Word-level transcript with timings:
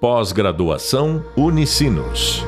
Pós-graduação 0.00 1.24
Unicinos. 1.38 2.44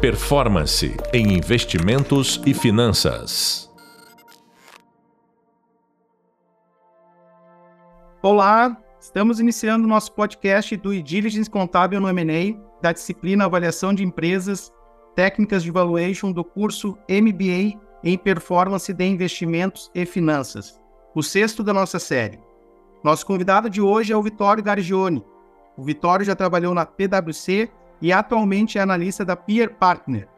Performance 0.00 0.96
em 1.14 1.32
investimentos 1.32 2.42
e 2.44 2.52
finanças. 2.52 3.72
Olá, 8.20 8.76
estamos 8.98 9.38
iniciando 9.38 9.86
nosso 9.86 10.10
podcast 10.12 10.76
do 10.76 11.00
Diligence 11.00 11.48
Contábil 11.48 12.00
no 12.00 12.08
M&A, 12.08 12.60
da 12.82 12.92
disciplina 12.92 13.44
Avaliação 13.44 13.94
de 13.94 14.02
Empresas, 14.02 14.72
Técnicas 15.14 15.62
de 15.62 15.70
Valuation 15.70 16.32
do 16.32 16.42
curso 16.42 16.98
MBA 17.08 17.80
em 18.02 18.18
Performance 18.18 18.92
de 18.92 19.04
Investimentos 19.04 19.88
e 19.94 20.04
Finanças, 20.04 20.80
o 21.14 21.22
sexto 21.22 21.62
da 21.62 21.72
nossa 21.72 22.00
série. 22.00 22.40
Nosso 23.04 23.24
convidado 23.24 23.70
de 23.70 23.80
hoje 23.80 24.12
é 24.12 24.16
o 24.16 24.22
Vitório 24.22 24.64
Gargione, 24.64 25.24
o 25.76 25.82
Vitório 25.82 26.24
já 26.24 26.34
trabalhou 26.34 26.74
na 26.74 26.86
PwC 26.86 27.70
e 28.00 28.12
atualmente 28.12 28.78
é 28.78 28.80
analista 28.80 29.24
da 29.24 29.36
Peer 29.36 29.74
Partner, 29.74 30.28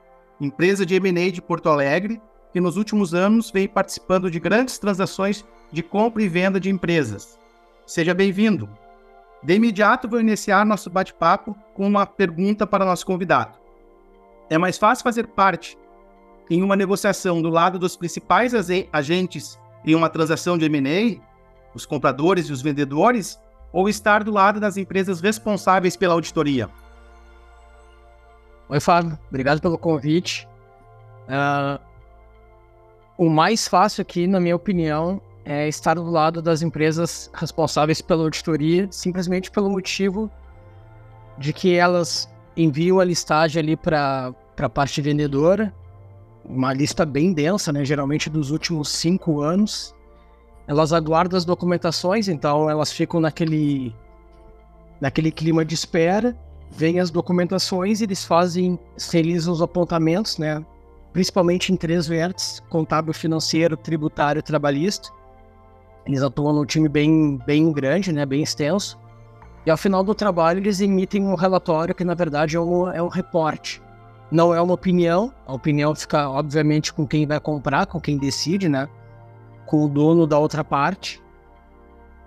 empresa 0.41 0.85
de 0.85 0.95
M&A 0.95 1.31
de 1.31 1.43
Porto 1.43 1.69
Alegre, 1.69 2.21
que 2.53 2.61
nos 2.61 2.77
últimos 2.77 3.15
anos 3.15 3.51
vem 3.51 3.69
participando 3.69 4.31
de 4.31 4.41
grandes 4.41 4.79
transações 4.79 5.45
de 5.71 5.83
compra 5.83 6.23
e 6.23 6.29
venda 6.29 6.59
de 6.59 6.71
empresas. 6.71 7.39
Seja 7.87 8.15
bem-vindo. 8.15 8.69
De 9.43 9.55
imediato 9.55 10.09
vou 10.09 10.21
iniciar 10.21 10.67
nosso 10.67 10.91
bate-papo 10.91 11.57
com 11.75 11.87
uma 11.87 12.05
pergunta 12.07 12.67
para 12.67 12.85
nosso 12.85 13.07
convidado. 13.07 13.59
É 14.51 14.59
mais 14.59 14.79
fácil 14.79 15.05
fazer 15.05 15.29
parte 15.29 15.79
em 16.51 16.63
uma 16.63 16.75
negociação 16.75 17.43
do 17.43 17.51
lado 17.51 17.79
dos 17.79 17.97
principais 17.97 18.55
agentes 18.93 19.59
em 19.85 19.95
uma 19.95 20.09
transação 20.09 20.57
de 20.57 20.65
M&A, 20.65 21.21
os 21.75 21.87
compradores 21.87 22.47
e 22.47 22.53
os 22.53 22.63
vendedores, 22.63 23.39
ou 23.73 23.89
estar 23.89 24.25
do 24.25 24.31
lado 24.31 24.61
das 24.61 24.77
empresas 24.77 25.21
responsáveis 25.21 25.97
pela 25.97 26.15
auditoria? 26.15 26.69
Oi, 28.69 28.81
Fábio. 28.81 29.19
Obrigado 29.29 29.61
pelo 29.61 29.79
convite. 29.79 30.47
Uh, 31.27 31.81
o 33.17 33.29
mais 33.29 33.67
fácil 33.67 34.03
aqui, 34.03 34.27
na 34.27 34.39
minha 34.39 34.55
opinião, 34.55 35.21
é 35.45 35.67
estar 35.67 35.95
do 35.95 36.11
lado 36.11 36.43
das 36.43 36.61
empresas 36.61 37.31
responsáveis 37.35 38.03
pela 38.03 38.23
auditoria, 38.25 38.87
simplesmente 38.91 39.51
pelo 39.51 39.71
motivo 39.71 40.31
de 41.39 41.53
que 41.53 41.75
elas 41.75 42.29
enviam 42.57 43.01
a 43.01 43.05
listagem 43.05 43.61
ali 43.61 43.77
para 43.77 44.35
a 44.59 44.69
parte 44.69 45.01
vendedora, 45.01 45.75
uma 46.45 46.73
lista 46.73 47.07
bem 47.07 47.33
densa, 47.33 47.73
né? 47.73 47.85
Geralmente 47.85 48.29
dos 48.29 48.51
últimos 48.51 48.89
cinco 48.89 49.41
anos 49.41 49.95
elas 50.69 50.93
aguardam 50.93 51.39
as 51.39 51.47
documentações, 51.47 52.29
então 52.29 52.69
elas 52.69 52.93
ficam 52.93 53.19
naquele, 53.19 53.95
naquele 55.01 55.33
clima 55.33 55.65
de 55.65 55.75
espera, 55.75 56.37
vêm 56.71 57.01
as 57.01 57.11
documentações 57.11 58.01
e 58.01 58.05
eles 58.05 58.23
fazem, 58.23 58.79
realizam 59.11 59.55
os 59.55 59.63
apontamentos, 59.63 60.37
né? 60.37 60.63
Principalmente 61.11 61.73
em 61.73 61.77
três 61.77 62.07
vértices, 62.07 62.61
contábil, 62.69 63.15
financeiro, 63.15 63.79
tributário 63.79 64.41
e 64.41 64.43
trabalhista. 64.43 65.09
Eles 66.05 66.23
atuam 66.23 66.53
num 66.53 66.67
time 66.67 66.89
bem, 66.89 67.41
bem 67.47 67.73
grande, 67.73 68.13
né? 68.13 68.27
Bem 68.27 68.43
extenso. 68.43 68.99
E 69.65 69.71
ao 69.71 69.77
final 69.79 70.05
do 70.05 70.15
trabalho 70.15 70.59
eles 70.59 70.83
emitem 70.83 71.25
um 71.25 71.35
relatório 71.35 71.95
que 71.95 72.05
na 72.05 72.15
verdade 72.15 72.57
é 72.57 72.61
um, 72.61 72.89
é 72.93 73.03
um 73.03 73.09
reporte. 73.09 73.83
Não 74.31 74.55
é 74.55 74.61
uma 74.61 74.75
opinião, 74.75 75.33
a 75.47 75.55
opinião 75.55 75.95
fica 75.95 76.29
obviamente 76.29 76.93
com 76.93 77.07
quem 77.07 77.27
vai 77.27 77.41
comprar, 77.41 77.87
com 77.87 77.99
quem 77.99 78.19
decide, 78.19 78.69
né? 78.69 78.87
Com 79.69 79.85
o 79.85 79.89
dono 79.89 80.27
da 80.27 80.39
outra 80.39 80.65
parte. 80.65 81.23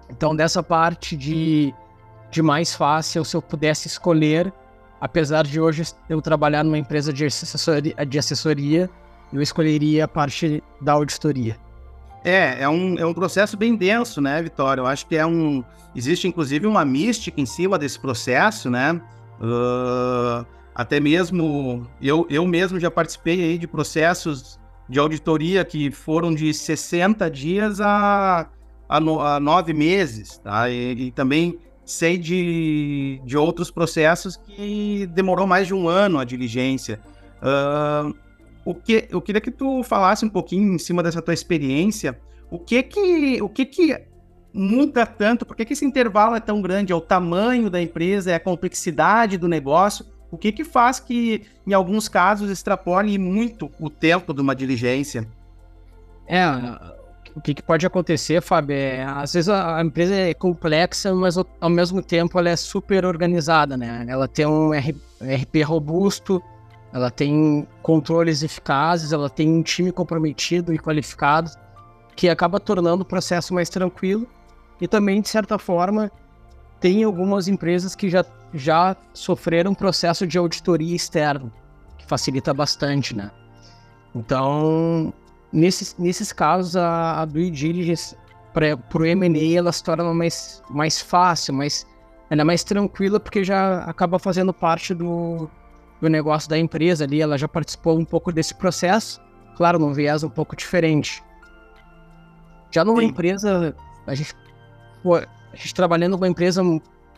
Então, 0.09 0.36
dessa 0.36 0.61
parte 0.61 1.17
de, 1.17 1.73
de 2.30 2.42
mais 2.42 2.75
fácil, 2.75 3.25
se 3.25 3.36
eu 3.36 3.42
pudesse 3.42 3.88
escolher, 3.88 4.53
apesar 5.00 5.44
de 5.44 5.59
hoje 5.59 5.84
eu 6.08 6.22
trabalhar 6.22 6.64
numa 6.64 6.78
empresa 6.78 7.12
de 7.12 7.25
assessoria, 7.25 7.95
de 8.06 8.19
assessoria 8.19 8.89
eu 9.34 9.42
escolheria 9.42 10.06
a 10.06 10.07
parte 10.07 10.62
da 10.79 10.94
auditoria. 10.94 11.57
É, 12.24 12.62
é 12.62 12.69
um, 12.69 13.00
é 13.00 13.06
um 13.06 13.13
processo 13.13 13.58
bem 13.58 13.75
denso, 13.75 14.22
né, 14.22 14.41
Vitória? 14.44 14.81
Eu 14.81 14.85
acho 14.85 15.08
que 15.08 15.16
é 15.16 15.25
um. 15.25 15.63
Existe 15.96 16.28
inclusive 16.28 16.68
uma 16.68 16.85
mística 16.85 17.41
em 17.41 17.46
cima 17.46 17.79
desse 17.79 18.00
processo, 18.00 18.69
né? 18.69 19.02
Uh, 19.40 20.46
até 20.75 21.00
mesmo 21.00 21.88
eu, 22.00 22.28
eu 22.29 22.46
mesmo 22.46 22.79
já 22.79 22.91
participei 22.91 23.41
aí 23.41 23.58
de 23.58 23.68
processos 23.68 24.60
de 24.90 25.00
auditoria 25.00 25.64
que 25.64 25.92
foram 25.92 26.34
de 26.34 26.53
60 26.53 27.30
dias 27.30 27.80
a, 27.80 28.50
a, 28.88 29.00
no, 29.00 29.19
a 29.19 29.40
nove 29.40 29.74
meses, 29.74 30.38
tá? 30.38 30.69
E, 30.69 31.08
e, 31.08 31.12
também 31.12 31.58
sei 31.86 32.18
de, 32.18 33.22
de 33.25 33.38
outros 33.38 33.72
processos 33.72 34.38
que 34.38 35.08
demorou 35.08 35.47
mais 35.47 35.68
de 35.68 35.74
um 35.74 35.88
ano 35.88 36.20
a 36.20 36.24
diligência. 36.24 37.00
Uh, 37.41 38.14
o 38.64 38.75
que, 38.75 39.08
eu 39.09 39.22
queria 39.22 39.41
que 39.41 39.52
tu 39.52 39.84
falasse 39.84 40.25
um 40.25 40.30
pouquinho 40.30 40.74
em 40.74 40.78
cima 40.78 41.02
dessa 41.02 41.22
tua 41.22 41.34
experiência. 41.34 42.20
O 42.50 42.59
que 42.59 42.84
que, 42.84 43.41
o 43.41 43.50
que, 43.50 43.66
que 43.66 43.97
muda 44.53 45.06
tanto? 45.06 45.46
Por 45.46 45.56
que, 45.56 45.66
que 45.66 45.74
esse 45.74 45.86
intervalo 45.86 46.36
é 46.36 46.40
tão 46.40 46.62
grande? 46.62 46.94
É 46.94 46.96
o 46.96 47.02
tamanho 47.02 47.70
da 47.70 47.81
empresa? 47.81 48.31
É 48.31 48.36
a 48.36 48.40
complexidade 48.40 49.38
do 49.38 49.47
negócio? 49.47 50.06
O 50.31 50.38
que 50.38 50.52
que 50.52 50.64
faz 50.64 51.00
que, 51.00 51.44
em 51.68 51.74
alguns 51.74 52.08
casos, 52.08 52.50
extrapole 52.50 53.18
muito 53.18 53.69
o 53.80 53.90
tempo 53.90 54.34
de 54.34 54.42
uma 54.42 54.56
diligência? 54.56 55.28
É, 56.25 56.46
o 57.36 57.42
que, 57.42 57.53
que 57.53 57.62
pode 57.62 57.86
acontecer, 57.86 58.41
Fábio, 58.41 58.75
é, 58.75 59.03
às 59.03 59.34
vezes 59.34 59.50
a, 59.50 59.81
empresa 59.81 60.16
é 60.16 60.34
complexa, 60.34 61.14
mas 61.14 61.36
ao 61.38 61.70
mesmo 61.70 62.02
tempo 62.02 62.40
ela 62.40 62.50
é 62.50 62.56
super 62.56 63.06
organizada, 63.06 63.75
né? 63.75 64.06
Ela 64.08 64.28
tem 64.28 64.46
um 64.46 64.72
RP 64.72 65.62
robusto, 65.66 66.41
ela 66.94 67.09
tem 67.09 67.68
controles 67.81 68.44
eficazes, 68.44 69.12
ela 69.14 69.30
tem 69.30 69.50
um 69.50 69.62
time 69.62 69.91
comprometido 69.91 70.74
e 70.74 70.80
qualificado, 70.80 71.52
que 72.16 72.30
acaba 72.30 72.59
tornando 72.59 73.03
o 73.03 73.06
processo 73.06 73.53
mais 73.53 73.70
tranquilo 73.70 74.28
e 74.80 74.88
também, 74.88 75.22
de 75.22 75.30
certa 75.30 75.58
forma, 75.58 76.12
tem 76.81 77.03
algumas 77.03 77.47
empresas 77.47 77.96
que 77.96 78.09
já, 78.09 78.25
já 78.53 78.97
sofreram 79.14 79.74
processo 79.74 80.25
de 80.28 80.38
auditoria 80.38 80.96
externa, 80.96 81.53
que 81.97 82.06
facilita 82.06 82.53
bastante, 82.53 83.16
né? 83.16 83.31
Então, 84.14 85.14
nesses, 85.53 85.96
nesses 85.97 86.34
casos, 86.34 86.75
a, 86.75 87.22
a 87.22 87.25
due 87.25 87.52
diligence 87.52 88.18
para 88.52 88.78
o 88.94 89.06
M&A 89.06 89.58
ela 89.58 89.72
se 89.72 89.84
torna 89.84 90.03
mais, 90.14 90.62
mais 90.70 91.00
fácil, 91.00 91.53
mais, 91.53 91.88
ela 92.30 92.41
é 92.41 92.44
mais 92.44 92.64
tranquila 92.64 93.20
porque 93.20 93.44
já 93.44 93.84
acaba 93.84 94.20
fazendo 94.20 94.52
parte 94.52 94.94
do, 94.94 95.50
do 96.02 96.09
negócio 96.09 96.50
da 96.50 96.58
empresa 96.58 97.06
ali, 97.06 97.22
ela 97.22 97.38
já 97.38 97.47
participou 97.47 97.97
um 97.97 98.03
pouco 98.03 98.31
desse 98.31 98.56
processo, 98.56 99.22
claro, 99.56 99.80
num 99.80 99.94
viés 99.94 100.24
um 100.24 100.30
pouco 100.30 100.56
diferente. 100.56 101.24
Já 102.72 102.84
numa 102.84 103.02
Sim. 103.02 103.08
empresa, 103.08 103.75
a 104.08 104.16
gente 104.16 104.36
a 105.51 105.56
gente 105.56 105.73
trabalhando 105.73 106.17
com 106.17 106.23
uma 106.23 106.29
empresa 106.29 106.63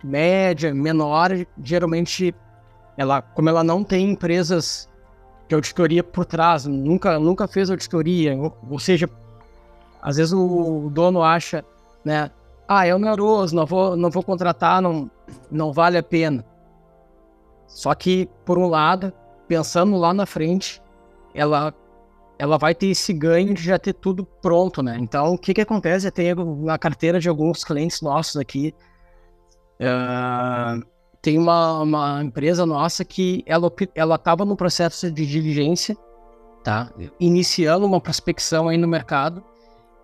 média, 0.03 0.73
menor, 0.73 1.31
geralmente, 1.61 2.35
ela, 2.97 3.21
como 3.21 3.49
ela 3.49 3.63
não 3.63 3.83
tem 3.83 4.11
empresas 4.11 4.89
de 5.47 5.55
auditoria 5.55 6.03
por 6.03 6.25
trás, 6.25 6.66
nunca, 6.66 7.19
nunca 7.19 7.47
fez 7.47 7.69
auditoria, 7.69 8.35
ou, 8.35 8.57
ou 8.69 8.79
seja, 8.79 9.09
às 10.01 10.17
vezes 10.17 10.33
o, 10.33 10.89
dono 10.91 11.23
acha, 11.23 11.63
né, 12.03 12.29
ah, 12.67 12.85
é 12.85 12.93
oneroso, 12.93 13.55
não 13.55 13.66
vou, 13.66 13.95
não 13.95 14.09
vou 14.09 14.23
contratar, 14.23 14.81
não, 14.81 15.09
não 15.49 15.72
vale 15.72 15.97
a 15.97 16.03
pena. 16.03 16.45
Só 17.67 17.93
que, 17.95 18.29
por 18.45 18.57
um 18.57 18.67
lado, 18.67 19.13
pensando 19.47 19.95
lá 19.97 20.13
na 20.13 20.25
frente, 20.25 20.81
ela 21.33 21.73
ela 22.43 22.57
vai 22.57 22.75
ter 22.75 22.87
esse 22.87 23.13
ganho 23.13 23.53
de 23.53 23.63
já 23.63 23.79
ter 23.79 23.93
tudo 23.93 24.25
pronto, 24.25 24.83
né? 24.83 24.97
Então, 24.99 25.33
o 25.33 25.37
que 25.37 25.53
que 25.53 25.61
acontece? 25.61 26.07
Eu 26.07 26.11
tenho 26.11 26.57
na 26.65 26.77
carteira 26.77 27.17
de 27.17 27.29
alguns 27.29 27.63
clientes 27.63 28.01
nossos 28.01 28.35
aqui, 28.35 28.75
uh, 29.79 30.85
tem 31.22 31.37
uma, 31.37 31.79
uma 31.79 32.22
empresa 32.22 32.66
nossa 32.66 33.05
que 33.05 33.45
ela 33.45 33.72
ela 33.95 34.16
estava 34.16 34.43
no 34.43 34.57
processo 34.57 35.09
de 35.09 35.25
diligência, 35.25 35.95
tá? 36.66 36.91
Iniciando 37.17 37.85
uma 37.85 38.01
prospecção 38.01 38.67
aí 38.67 38.78
no 38.78 38.89
mercado, 38.89 39.41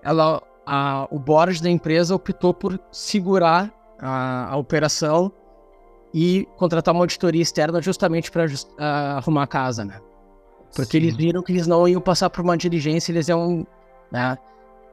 ela 0.01 0.42
a, 0.65 1.09
o 1.12 1.19
board 1.19 1.62
da 1.62 1.69
empresa 1.69 2.15
optou 2.15 2.53
por 2.53 2.80
segurar 2.89 3.69
a, 4.00 4.53
a 4.53 4.56
operação 4.56 5.30
e 6.13 6.47
contratar 6.56 6.94
uma 6.94 7.03
auditoria 7.03 7.42
externa 7.42 7.81
justamente 7.81 8.31
para 8.31 8.45
uh, 8.45 9.18
arrumar 9.18 9.44
a 9.44 9.47
casa, 9.47 9.83
né? 9.83 10.00
Porque 10.75 11.00
Sim. 11.00 11.06
eles 11.06 11.16
viram 11.16 11.42
que 11.42 11.51
eles 11.51 11.68
não 11.68 11.88
iam 11.88 12.01
passar 12.01 12.30
por 12.30 12.42
uma 12.42 12.57
diligência, 12.57 13.12
eles 13.12 13.27
iam, 13.27 13.66
né, 14.12 14.38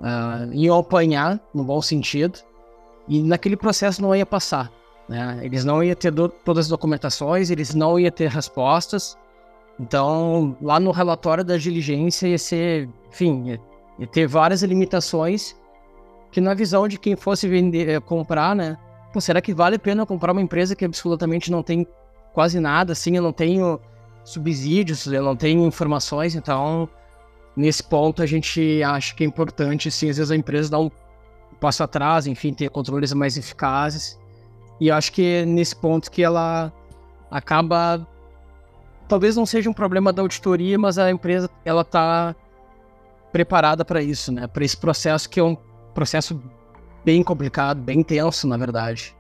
uh, 0.00 0.52
iam 0.52 0.78
apanhar, 0.78 1.40
no 1.54 1.64
bom 1.64 1.80
sentido, 1.82 2.38
e 3.08 3.22
naquele 3.22 3.56
processo 3.56 4.00
não 4.02 4.14
ia 4.14 4.26
passar. 4.26 4.72
Né? 5.08 5.40
Eles 5.42 5.64
não 5.64 5.82
iam 5.82 5.94
ter 5.94 6.12
todas 6.44 6.66
as 6.66 6.68
documentações, 6.68 7.50
eles 7.50 7.74
não 7.74 7.98
iam 7.98 8.10
ter 8.10 8.28
respostas. 8.28 9.16
Então, 9.78 10.56
lá 10.60 10.80
no 10.80 10.90
relatório 10.90 11.44
da 11.44 11.56
diligência 11.56 12.26
ia 12.26 12.38
ser, 12.38 12.88
enfim, 13.08 13.58
ia, 13.98 14.06
ter 14.06 14.26
várias 14.26 14.62
limitações 14.62 15.54
que 16.32 16.40
na 16.40 16.54
visão 16.54 16.88
de 16.88 16.98
quem 16.98 17.14
fosse 17.14 17.46
vender, 17.46 18.00
comprar, 18.02 18.56
né, 18.56 18.76
pô, 19.12 19.20
será 19.20 19.40
que 19.40 19.54
vale 19.54 19.76
a 19.76 19.78
pena 19.78 20.04
comprar 20.04 20.32
uma 20.32 20.42
empresa 20.42 20.74
que 20.74 20.84
absolutamente 20.84 21.50
não 21.50 21.62
tem 21.62 21.86
quase 22.32 22.58
nada, 22.60 22.92
assim, 22.92 23.16
eu 23.16 23.22
não 23.22 23.32
tenho 23.32 23.80
subsídios, 24.26 25.06
eu 25.06 25.22
não 25.22 25.36
tenho 25.36 25.64
informações, 25.64 26.34
então 26.34 26.88
nesse 27.56 27.82
ponto 27.82 28.22
a 28.22 28.26
gente 28.26 28.82
acha 28.82 29.14
que 29.14 29.24
é 29.24 29.26
importante, 29.26 29.90
sim, 29.90 30.10
às 30.10 30.16
vezes 30.16 30.30
a 30.30 30.36
empresa 30.36 30.70
dá 30.70 30.78
um 30.78 30.90
passo 31.60 31.82
atrás, 31.82 32.26
enfim, 32.26 32.52
ter 32.52 32.68
controles 32.68 33.12
mais 33.12 33.38
eficazes. 33.38 34.18
E 34.80 34.90
acho 34.90 35.12
que 35.12 35.22
é 35.24 35.46
nesse 35.46 35.74
ponto 35.74 36.10
que 36.10 36.22
ela 36.22 36.70
acaba 37.30 38.06
talvez 39.08 39.36
não 39.36 39.46
seja 39.46 39.70
um 39.70 39.72
problema 39.72 40.12
da 40.12 40.22
auditoria, 40.22 40.78
mas 40.78 40.98
a 40.98 41.10
empresa 41.10 41.48
ela 41.64 41.82
está 41.82 42.34
preparada 43.32 43.84
para 43.84 44.02
isso, 44.02 44.32
né? 44.32 44.46
Para 44.46 44.64
esse 44.64 44.76
processo 44.76 45.30
que 45.30 45.38
é 45.38 45.42
um 45.42 45.56
processo 45.94 46.40
bem 47.04 47.22
complicado, 47.22 47.80
bem 47.80 48.02
tenso, 48.02 48.46
na 48.48 48.56
verdade. 48.56 49.14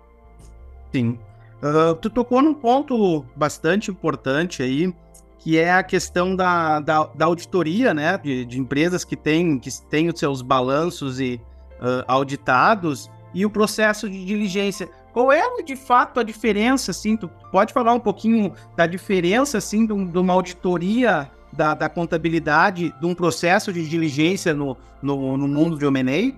Sim. 0.92 1.18
Uh, 1.62 1.94
tu 1.94 2.10
tocou 2.10 2.42
num 2.42 2.54
ponto 2.54 3.24
bastante 3.34 3.90
importante 3.90 4.62
aí, 4.62 4.92
que 5.38 5.58
é 5.58 5.72
a 5.72 5.82
questão 5.82 6.36
da, 6.36 6.80
da, 6.80 7.04
da 7.04 7.24
auditoria, 7.24 7.94
né? 7.94 8.18
De, 8.18 8.44
de, 8.44 8.58
empresas 8.60 9.04
que 9.04 9.16
têm, 9.16 9.58
que 9.58 9.70
têm 9.88 10.08
os 10.08 10.18
seus 10.18 10.42
balanços 10.42 11.20
e 11.20 11.40
uh, 11.80 12.04
auditados 12.06 13.10
e 13.32 13.46
o 13.46 13.50
processo 13.50 14.08
de 14.08 14.24
diligência. 14.24 14.88
Qual 15.12 15.32
é, 15.32 15.62
de 15.62 15.76
fato, 15.76 16.20
a 16.20 16.22
diferença, 16.22 16.90
assim? 16.90 17.16
Tu 17.16 17.30
pode 17.50 17.72
falar 17.72 17.94
um 17.94 18.00
pouquinho 18.00 18.52
da 18.76 18.86
diferença, 18.86 19.58
assim, 19.58 19.86
de, 19.86 19.94
de 20.04 20.18
uma 20.18 20.34
auditoria 20.34 21.30
da, 21.52 21.74
da, 21.74 21.88
contabilidade, 21.88 22.94
de 23.00 23.06
um 23.06 23.14
processo 23.14 23.72
de 23.72 23.88
diligência 23.88 24.52
no, 24.52 24.76
no, 25.00 25.36
no 25.36 25.48
mundo 25.48 25.78
de 25.78 25.86
M&A? 25.86 26.34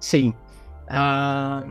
Sim. 0.00 0.34
Uh, 0.88 1.70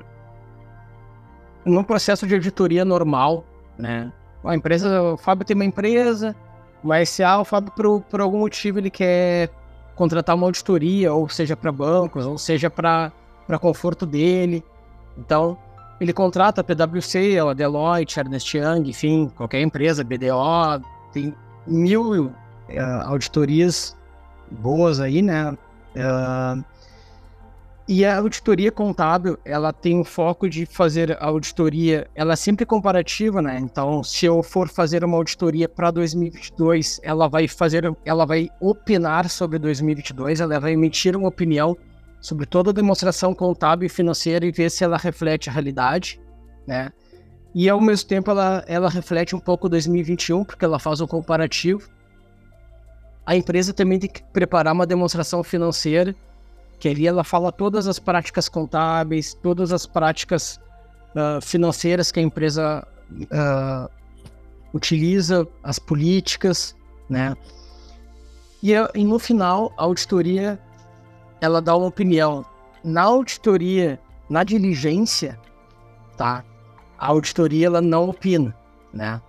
no 1.65 1.83
processo 1.83 2.27
de 2.27 2.33
auditoria 2.33 2.83
normal, 2.83 3.43
né? 3.77 4.11
A 4.43 4.55
empresa, 4.55 5.01
o 5.01 5.17
Fábio 5.17 5.45
tem 5.45 5.55
uma 5.55 5.65
empresa, 5.65 6.35
uma 6.83 7.03
SA, 7.05 7.39
o 7.39 7.45
Fábio, 7.45 7.71
por, 7.71 8.01
por 8.01 8.21
algum 8.21 8.39
motivo, 8.39 8.77
ele 8.77 8.89
quer 8.89 9.49
contratar 9.95 10.35
uma 10.35 10.45
auditoria, 10.47 11.13
ou 11.13 11.29
seja, 11.29 11.55
para 11.55 11.71
bancos, 11.71 12.25
ou 12.25 12.37
seja, 12.37 12.69
para 12.69 13.11
conforto 13.61 14.05
dele. 14.05 14.63
Então, 15.17 15.57
ele 15.99 16.11
contrata 16.11 16.61
a 16.61 16.63
PwC, 16.63 17.39
a 17.39 17.53
Deloitte, 17.53 18.19
Ernest 18.19 18.57
Young, 18.57 18.89
enfim, 18.89 19.31
qualquer 19.35 19.61
empresa, 19.61 20.03
BDO, 20.03 20.83
tem 21.13 21.33
mil 21.65 22.25
uh, 22.25 22.31
auditorias 23.05 23.95
boas 24.51 24.99
aí, 24.99 25.21
né? 25.21 25.51
Uh, 25.95 26.63
e 27.87 28.05
a 28.05 28.17
auditoria 28.17 28.71
contábil, 28.71 29.37
ela 29.43 29.73
tem 29.73 29.99
o 29.99 30.05
foco 30.05 30.49
de 30.49 30.65
fazer 30.65 31.17
a 31.21 31.25
auditoria, 31.25 32.07
ela 32.15 32.33
é 32.33 32.35
sempre 32.35 32.65
comparativa, 32.65 33.41
né? 33.41 33.59
Então, 33.59 34.01
se 34.01 34.25
eu 34.25 34.41
for 34.41 34.69
fazer 34.69 35.03
uma 35.03 35.17
auditoria 35.17 35.67
para 35.67 35.91
2022, 35.91 37.01
ela 37.03 37.27
vai 37.27 37.45
fazer, 37.45 37.83
ela 38.05 38.25
vai 38.25 38.49
opinar 38.61 39.29
sobre 39.29 39.59
2022, 39.59 40.39
ela 40.39 40.59
vai 40.61 40.71
emitir 40.71 41.15
uma 41.15 41.27
opinião 41.27 41.75
sobre 42.21 42.45
toda 42.45 42.69
a 42.69 42.73
demonstração 42.73 43.35
contábil 43.35 43.85
e 43.87 43.89
financeira 43.89 44.45
e 44.45 44.51
ver 44.51 44.71
se 44.71 44.85
ela 44.85 44.95
reflete 44.95 45.49
a 45.49 45.51
realidade, 45.51 46.21
né? 46.65 46.89
E 47.53 47.69
ao 47.69 47.81
mesmo 47.81 48.07
tempo 48.07 48.31
ela, 48.31 48.63
ela 48.65 48.89
reflete 48.89 49.35
um 49.35 49.39
pouco 49.39 49.67
2021, 49.67 50.45
porque 50.45 50.63
ela 50.63 50.79
faz 50.79 51.01
um 51.01 51.07
comparativo. 51.07 51.87
A 53.25 53.35
empresa 53.35 53.73
também 53.73 53.99
tem 53.99 54.09
que 54.09 54.23
preparar 54.31 54.73
uma 54.73 54.87
demonstração 54.87 55.43
financeira, 55.43 56.15
que 56.83 56.89
ali 56.89 57.07
ela 57.07 57.23
fala 57.23 57.49
todas 57.49 57.87
as 57.87 57.97
práticas 57.97 58.49
contábeis, 58.49 59.33
todas 59.33 59.71
as 59.71 59.85
práticas 59.85 60.59
uh, 61.15 61.39
financeiras 61.41 62.11
que 62.11 62.19
a 62.19 62.23
empresa 62.23 62.85
uh, 63.09 63.89
utiliza, 64.73 65.47
as 65.63 65.79
políticas, 65.79 66.75
né? 67.09 67.37
E, 68.61 68.73
e 68.95 69.05
no 69.05 69.17
final, 69.17 69.71
a 69.77 69.83
auditoria 69.83 70.59
ela 71.39 71.61
dá 71.61 71.73
uma 71.73 71.87
opinião. 71.87 72.45
Na 72.83 73.03
auditoria, 73.03 73.97
na 74.29 74.43
diligência, 74.43 75.39
tá? 76.17 76.43
A 76.97 77.07
auditoria 77.07 77.67
ela 77.67 77.79
não 77.79 78.09
opina, 78.09 78.53
né? 78.93 79.21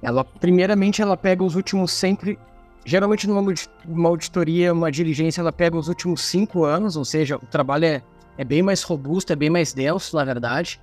Ela 0.00 0.24
primeiramente 0.24 1.02
ela 1.02 1.16
pega 1.16 1.42
os 1.42 1.56
últimos 1.56 1.90
sempre, 1.90 2.38
geralmente 2.84 3.28
numa 3.28 3.54
uma 3.86 4.08
auditoria, 4.08 4.72
uma 4.72 4.90
diligência, 4.90 5.40
ela 5.40 5.52
pega 5.52 5.76
os 5.76 5.88
últimos 5.88 6.22
cinco 6.22 6.64
anos, 6.64 6.96
ou 6.96 7.04
seja, 7.04 7.36
o 7.36 7.46
trabalho 7.46 7.84
é, 7.84 8.02
é 8.38 8.44
bem 8.44 8.62
mais 8.62 8.82
robusto, 8.82 9.32
é 9.32 9.36
bem 9.36 9.50
mais 9.50 9.72
denso, 9.72 10.16
na 10.16 10.24
verdade. 10.24 10.80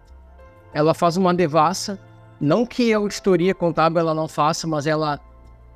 Ela 0.74 0.94
faz 0.94 1.18
uma 1.18 1.34
devassa, 1.34 2.00
não 2.40 2.66
que 2.66 2.94
a 2.94 2.98
auditoria 2.98 3.56
contábil 3.56 4.00
ela 4.00 4.14
não 4.14 4.28
faça, 4.28 4.68
mas 4.68 4.86
ela 4.86 5.20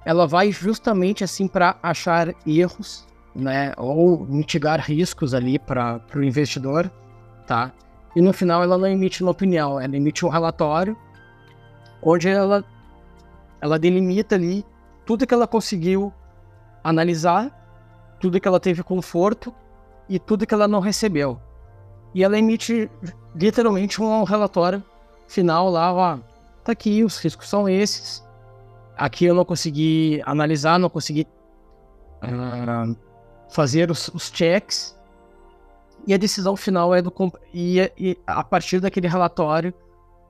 ela 0.03 0.25
vai 0.25 0.51
justamente 0.51 1.23
assim 1.23 1.47
para 1.47 1.77
achar 1.83 2.33
erros 2.45 3.05
né, 3.35 3.71
ou 3.77 4.25
mitigar 4.25 4.79
riscos 4.79 5.33
ali 5.33 5.59
para 5.59 6.01
o 6.15 6.23
investidor, 6.23 6.91
tá? 7.45 7.71
E 8.15 8.21
no 8.21 8.33
final 8.33 8.63
ela 8.63 8.77
não 8.77 8.87
emite 8.87 9.21
uma 9.21 9.31
opinião, 9.31 9.79
ela 9.79 9.95
emite 9.95 10.25
um 10.25 10.29
relatório 10.29 10.97
onde 12.01 12.27
ela 12.27 12.63
ela 13.61 13.77
delimita 13.77 14.35
ali 14.35 14.65
tudo 15.05 15.25
que 15.25 15.33
ela 15.33 15.47
conseguiu 15.47 16.13
analisar, 16.83 17.51
tudo 18.19 18.39
que 18.39 18.47
ela 18.47 18.59
teve 18.59 18.83
conforto 18.83 19.53
e 20.07 20.19
tudo 20.19 20.45
que 20.45 20.53
ela 20.53 20.67
não 20.67 20.79
recebeu. 20.79 21.39
E 22.13 22.23
ela 22.23 22.37
emite 22.37 22.89
literalmente 23.35 24.01
um 24.01 24.23
relatório 24.23 24.83
final 25.27 25.69
lá, 25.69 25.93
ó, 25.93 26.17
tá 26.63 26.71
aqui, 26.71 27.03
os 27.03 27.17
riscos 27.17 27.47
são 27.47 27.67
esses. 27.69 28.23
Aqui 28.97 29.25
eu 29.25 29.33
não 29.33 29.45
consegui 29.45 30.21
analisar, 30.25 30.77
não 30.77 30.89
consegui 30.89 31.25
uh, 32.23 32.95
fazer 33.49 33.89
os, 33.89 34.09
os 34.09 34.29
checks 34.33 34.99
e 36.05 36.13
a 36.13 36.17
decisão 36.17 36.55
final 36.55 36.93
é 36.93 37.01
do 37.01 37.13
e, 37.53 37.79
e 37.97 38.17
a 38.25 38.43
partir 38.43 38.79
daquele 38.79 39.07
relatório 39.07 39.73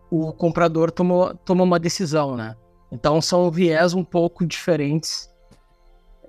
o 0.10 0.34
comprador 0.34 0.92
tomou, 0.92 1.34
toma 1.46 1.64
uma 1.64 1.80
decisão, 1.80 2.36
né? 2.36 2.56
Então 2.92 3.22
são 3.22 3.50
viés 3.50 3.94
um 3.94 4.04
pouco 4.04 4.46
diferentes. 4.46 5.30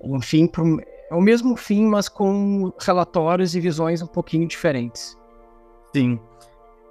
Enfim, 0.03 0.47
pro, 0.47 0.79
é 1.09 1.15
o 1.15 1.21
mesmo 1.21 1.55
fim, 1.55 1.85
mas 1.85 2.09
com 2.09 2.71
relatórios 2.79 3.55
e 3.55 3.59
visões 3.59 4.01
um 4.01 4.07
pouquinho 4.07 4.47
diferentes. 4.47 5.17
Sim. 5.95 6.19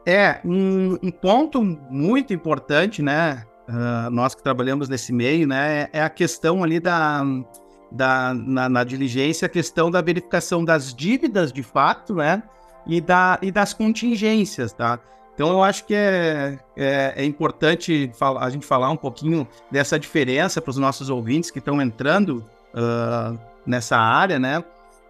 É, 0.07 0.41
um, 0.45 0.99
um 1.03 1.11
ponto 1.11 1.63
muito 1.63 2.33
importante, 2.33 3.03
né? 3.03 3.45
Uh, 3.69 4.11
nós 4.11 4.35
que 4.35 4.43
trabalhamos 4.43 4.89
nesse 4.89 5.13
meio, 5.13 5.47
né? 5.47 5.89
É 5.93 6.03
a 6.03 6.11
questão 6.11 6.63
ali 6.63 6.81
da, 6.81 7.23
da, 7.91 8.35
na, 8.35 8.69
na, 8.69 8.85
diligência 8.85 9.47
a 9.47 9.49
questão 9.49 9.91
da 9.91 10.01
verificação 10.01 10.65
das 10.65 10.93
dívidas 10.95 11.53
de 11.53 11.63
fato, 11.63 12.15
né? 12.15 12.43
E, 12.87 13.01
da, 13.01 13.39
e 13.41 13.53
das 13.53 13.73
contingências, 13.73 14.73
tá? 14.73 14.99
Então 15.35 15.51
eu 15.51 15.63
acho 15.63 15.85
que 15.85 15.95
é, 15.95 16.59
é, 16.77 17.15
é 17.17 17.25
importante 17.25 18.11
a 18.21 18.51
gente 18.51 18.67
falar 18.67 18.91
um 18.91 18.97
pouquinho 18.97 19.47
dessa 19.71 19.99
diferença 19.99 20.61
para 20.61 20.71
os 20.71 20.77
nossos 20.77 21.09
ouvintes 21.09 21.51
que 21.51 21.59
estão 21.59 21.81
entrando 21.81 22.45
uh, 22.75 23.39
nessa 23.67 23.97
área, 23.97 24.39
né? 24.39 24.59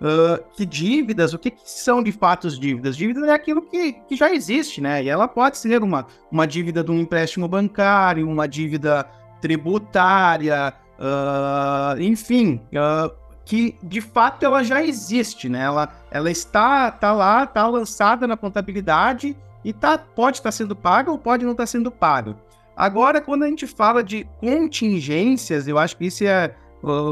Uh, 0.00 0.42
que 0.56 0.66
dívidas, 0.66 1.32
o 1.32 1.38
que, 1.38 1.50
que, 1.50 1.60
são 1.64 2.02
de 2.02 2.10
fato 2.10 2.46
as 2.46 2.58
dívidas? 2.58 2.96
Dívidas 2.96 3.24
é 3.24 3.32
aquilo 3.32 3.62
que, 3.62 3.92
que 3.92 4.16
já 4.16 4.32
existe, 4.32 4.80
né? 4.80 5.02
E 5.02 5.08
ela 5.08 5.28
pode 5.28 5.58
ser 5.58 5.82
uma, 5.82 6.06
uma 6.30 6.46
dívida 6.46 6.82
de 6.82 6.90
um 6.90 6.98
empréstimo 6.98 7.46
bancário, 7.46 8.28
uma 8.28 8.48
dívida 8.48 9.06
tributária, 9.40 10.74
Uh, 11.02 12.00
enfim, 12.00 12.60
uh, 12.72 13.12
que 13.44 13.76
de 13.82 14.00
fato 14.00 14.44
ela 14.44 14.62
já 14.62 14.84
existe, 14.84 15.48
né? 15.48 15.62
Ela, 15.62 15.88
ela 16.12 16.30
está, 16.30 16.92
tá 16.92 17.12
lá, 17.12 17.42
está 17.42 17.66
lançada 17.66 18.24
na 18.24 18.36
contabilidade 18.36 19.36
e 19.64 19.72
tá, 19.72 19.96
pode 19.98 20.38
estar 20.38 20.48
tá 20.48 20.52
sendo 20.52 20.74
paga 20.74 21.10
ou 21.10 21.18
pode 21.18 21.44
não 21.44 21.52
estar 21.52 21.64
tá 21.64 21.66
sendo 21.66 21.90
paga. 21.90 22.36
Agora, 22.76 23.20
quando 23.20 23.44
a 23.44 23.46
gente 23.46 23.66
fala 23.66 24.02
de 24.02 24.26
contingências, 24.38 25.68
eu 25.68 25.78
acho 25.78 25.96
que 25.96 26.06
isso 26.06 26.24
é 26.24 26.54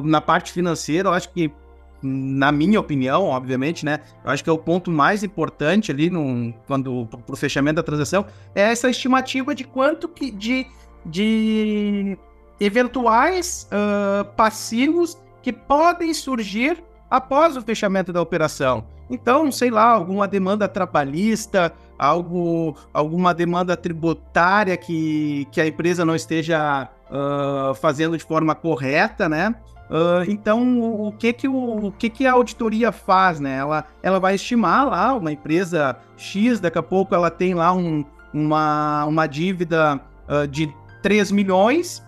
na 0.05 0.21
parte 0.21 0.53
financeira, 0.53 1.09
eu 1.09 1.13
acho 1.13 1.31
que 1.31 1.53
na 2.03 2.51
minha 2.51 2.81
opinião, 2.81 3.25
obviamente, 3.25 3.85
né? 3.85 4.01
Eu 4.25 4.31
acho 4.31 4.43
que 4.43 4.49
é 4.49 4.53
o 4.53 4.59
ponto 4.59 4.91
mais 4.91 5.23
importante 5.23 5.93
ali 5.93 6.09
no, 6.09 6.53
quando 6.67 7.07
para 7.07 7.35
o 7.35 7.37
fechamento 7.37 7.77
da 7.77 7.83
transação 7.83 8.25
é 8.55 8.63
essa 8.63 8.89
estimativa 8.89 9.55
de 9.55 9.65
quanto 9.65 10.09
que 10.09 10.31
de, 10.31 10.67
de 11.05 12.17
eventuais 12.59 13.69
uh, 13.71 14.25
passivos 14.35 15.19
que 15.43 15.53
podem 15.53 16.15
surgir 16.15 16.83
após 17.11 17.57
o 17.57 17.63
fechamento 17.63 18.13
da 18.13 18.23
operação. 18.23 18.87
Então, 19.11 19.51
sei 19.51 19.71
lá, 19.71 19.87
alguma 19.87 20.29
demanda 20.29 20.69
trabalhista, 20.69 21.73
algo, 22.01 22.75
alguma 22.95 23.35
demanda 23.35 23.77
tributária 23.77 24.75
que, 24.75 25.47
que 25.53 25.61
a 25.61 25.67
empresa 25.67 26.03
não 26.03 26.15
esteja 26.17 26.89
uh, 27.11 27.75
fazendo 27.75 28.17
de 28.17 28.25
forma 28.25 28.55
correta, 28.55 29.29
né? 29.29 29.55
Uh, 29.91 30.25
então, 30.31 30.81
o 30.81 31.13
que 31.13 31.31
que, 31.31 31.47
o, 31.47 31.89
o, 31.89 31.93
que 31.93 32.09
que 32.09 32.27
a 32.27 32.33
auditoria 32.33 32.91
faz, 32.91 33.39
né? 33.39 33.59
Ela, 33.59 33.85
ela 34.03 34.19
vai 34.19 34.35
estimar 34.37 34.89
lá 34.89 35.15
uma 35.15 35.31
empresa 35.31 35.95
X, 36.17 36.59
daqui 36.59 36.79
a 36.79 36.83
pouco 36.83 37.15
ela 37.15 37.31
tem 37.31 37.53
lá 37.53 37.71
um, 37.75 38.03
uma, 38.33 39.05
uma 39.05 39.27
dívida 39.27 40.01
uh, 40.27 40.49
de 40.49 40.73
3 41.03 41.31
milhões 41.31 42.03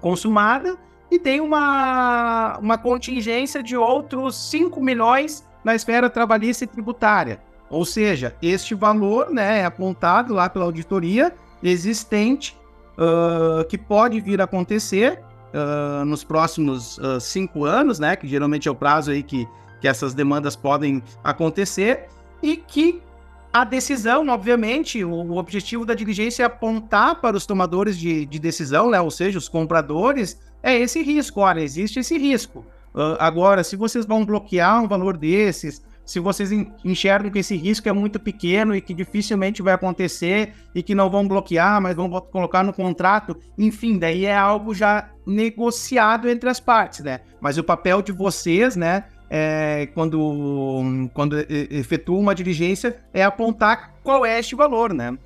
consumada 0.00 0.76
e 1.12 1.18
tem 1.18 1.40
uma, 1.40 2.58
uma 2.58 2.76
contingência 2.76 3.62
de 3.62 3.76
outros 3.76 4.50
5 4.50 4.82
milhões 4.82 5.46
na 5.62 5.76
esfera 5.76 6.10
trabalhista 6.10 6.64
e 6.64 6.66
tributária. 6.66 7.40
Ou 7.72 7.86
seja, 7.86 8.36
este 8.42 8.74
valor 8.74 9.30
né, 9.30 9.60
é 9.60 9.64
apontado 9.64 10.34
lá 10.34 10.48
pela 10.48 10.66
auditoria 10.66 11.32
existente 11.62 12.54
uh, 12.98 13.64
que 13.64 13.78
pode 13.78 14.20
vir 14.20 14.42
a 14.42 14.44
acontecer 14.44 15.18
uh, 15.54 16.04
nos 16.04 16.22
próximos 16.22 16.98
uh, 16.98 17.18
cinco 17.18 17.64
anos, 17.64 17.98
né, 17.98 18.14
que 18.14 18.28
geralmente 18.28 18.68
é 18.68 18.70
o 18.70 18.74
prazo 18.74 19.10
aí 19.10 19.22
que, 19.22 19.48
que 19.80 19.88
essas 19.88 20.12
demandas 20.12 20.54
podem 20.54 21.02
acontecer, 21.24 22.08
e 22.42 22.58
que 22.58 23.00
a 23.50 23.64
decisão, 23.64 24.28
obviamente, 24.28 25.02
o, 25.02 25.36
objetivo 25.36 25.86
da 25.86 25.94
diligência 25.94 26.42
é 26.42 26.46
apontar 26.46 27.22
para 27.22 27.36
os 27.36 27.46
tomadores 27.46 27.96
de, 27.96 28.26
de 28.26 28.38
decisão, 28.38 28.90
né, 28.90 29.00
ou 29.00 29.10
seja, 29.10 29.38
os 29.38 29.48
compradores, 29.48 30.38
é 30.62 30.78
esse 30.78 31.02
risco. 31.02 31.40
Olha, 31.40 31.60
existe 31.60 32.00
esse 32.00 32.18
risco. 32.18 32.66
Uh, 32.94 33.16
agora, 33.18 33.64
se 33.64 33.76
vocês 33.76 34.04
vão 34.04 34.26
bloquear 34.26 34.82
um 34.82 34.88
valor 34.88 35.16
desses, 35.16 35.82
se 36.04 36.18
vocês 36.18 36.50
enxergam 36.84 37.30
que 37.30 37.38
esse 37.38 37.56
risco 37.56 37.88
é 37.88 37.92
muito 37.92 38.18
pequeno 38.18 38.74
e 38.74 38.80
que 38.80 38.92
dificilmente 38.92 39.62
vai 39.62 39.74
acontecer 39.74 40.52
e 40.74 40.82
que 40.82 40.94
não 40.94 41.08
vão 41.08 41.26
bloquear, 41.26 41.80
mas 41.80 41.94
vão 41.94 42.10
colocar 42.10 42.62
no 42.62 42.72
contrato, 42.72 43.36
enfim, 43.56 43.98
daí 43.98 44.26
é 44.26 44.36
algo 44.36 44.74
já 44.74 45.08
negociado 45.26 46.28
entre 46.28 46.48
as 46.48 46.58
partes, 46.58 47.00
né? 47.00 47.20
Mas 47.40 47.56
o 47.56 47.64
papel 47.64 48.02
de 48.02 48.10
vocês, 48.10 48.74
né, 48.74 49.04
é, 49.30 49.88
quando, 49.94 51.08
quando 51.14 51.38
efetua 51.48 52.18
uma 52.18 52.34
diligência, 52.34 52.96
é 53.14 53.22
apontar 53.22 53.94
qual 54.02 54.26
é 54.26 54.38
este 54.38 54.54
valor, 54.54 54.92
né? 54.92 55.16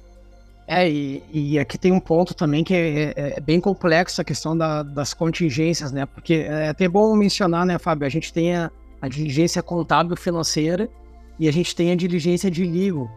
É, 0.68 0.88
e, 0.88 1.23
e, 1.33 1.59
aqui 1.59 1.78
tem 1.78 1.92
um 1.92 2.00
ponto 2.00 2.35
também 2.35 2.64
que 2.64 2.75
é, 2.75 3.14
é, 3.16 3.35
é 3.37 3.40
bem 3.40 3.61
complexo 3.61 4.21
a 4.21 4.25
questão 4.25 4.56
da, 4.56 4.83
das 4.83 5.14
contingências, 5.14 5.92
né? 5.92 6.06
Porque 6.06 6.47
é 6.49 6.68
até 6.68 6.88
bom 6.88 7.14
mencionar, 7.14 7.64
né, 7.64 7.78
Fábio? 7.78 8.04
A 8.04 8.11
gente 8.11 8.33
tem 8.33 8.56
a, 8.56 8.71
a 9.00 9.09
diligência 9.09 9.62
contábil 9.62 10.17
financeira 10.17 10.88
e 11.38 11.49
a 11.49 11.53
gente 11.53 11.75
tem 11.75 11.93
a 11.93 11.97
diligência 11.97 12.50
de 12.50 12.65
legal, 12.65 13.11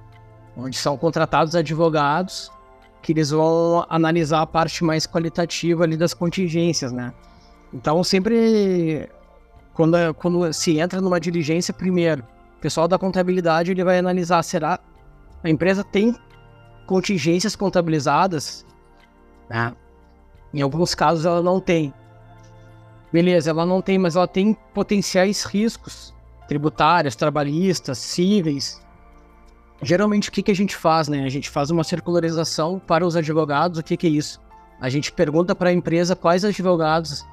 onde 0.56 0.78
são 0.78 0.98
contratados 0.98 1.56
advogados 1.56 2.52
que 3.02 3.14
eles 3.14 3.30
vão 3.30 3.86
analisar 3.90 4.42
a 4.42 4.46
parte 4.46 4.84
mais 4.84 5.08
qualitativa 5.08 5.84
ali 5.84 5.96
das 5.96 6.14
contingências, 6.14 6.92
né? 6.92 7.14
Então, 7.74 8.04
sempre 8.04 9.10
quando, 9.74 9.96
quando 10.16 10.52
se 10.52 10.80
entra 10.80 11.00
numa 11.00 11.20
diligência, 11.20 11.74
primeiro, 11.74 12.24
o 12.58 12.62
pessoal 12.62 12.88
da 12.88 12.98
contabilidade 12.98 13.72
ele 13.72 13.84
vai 13.84 13.98
analisar, 13.98 14.44
será 14.44 14.80
a 15.44 15.50
empresa 15.50 15.84
tem 15.84 16.16
contingências 16.86 17.56
contabilizadas? 17.56 18.66
Né? 19.50 19.74
Em 20.54 20.62
alguns 20.62 20.94
casos 20.94 21.26
ela 21.26 21.42
não 21.42 21.62
tem. 21.62 21.94
Beleza, 23.12 23.50
ela 23.50 23.66
não 23.66 23.82
tem, 23.82 23.98
mas 23.98 24.16
ela 24.16 24.28
tem 24.28 24.56
potenciais 24.74 25.44
riscos 25.44 26.14
tributários, 26.50 27.16
trabalhistas, 27.16 28.00
cíveis. 28.00 28.82
Geralmente 29.84 30.30
o 30.30 30.32
que, 30.32 30.42
que 30.42 30.52
a 30.52 30.56
gente 30.56 30.76
faz, 30.76 31.08
né? 31.08 31.24
A 31.24 31.30
gente 31.30 31.48
faz 31.48 31.70
uma 31.70 31.84
circularização 31.84 32.80
para 32.80 33.06
os 33.06 33.16
advogados. 33.16 33.78
O 33.78 33.84
que, 33.84 33.96
que 33.96 34.08
é 34.08 34.10
isso? 34.10 34.42
A 34.82 34.90
gente 34.90 35.12
pergunta 35.12 35.54
para 35.54 35.70
a 35.70 35.74
empresa 35.74 36.16
quais 36.16 36.44
advogados 36.44 37.24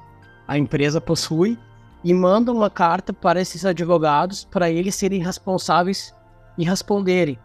a 0.47 0.55
empresa 0.55 1.01
possui 1.01 1.57
e 2.03 2.13
manda 2.13 2.53
uma 2.53 2.69
carta 2.69 3.11
para 3.11 3.41
esses 3.41 3.65
advogados 3.65 4.45
para 4.45 4.69
eles 4.69 4.93
serem 4.93 5.21
responsáveis 5.21 6.13
e 6.55 6.63
responderem. 6.63 7.39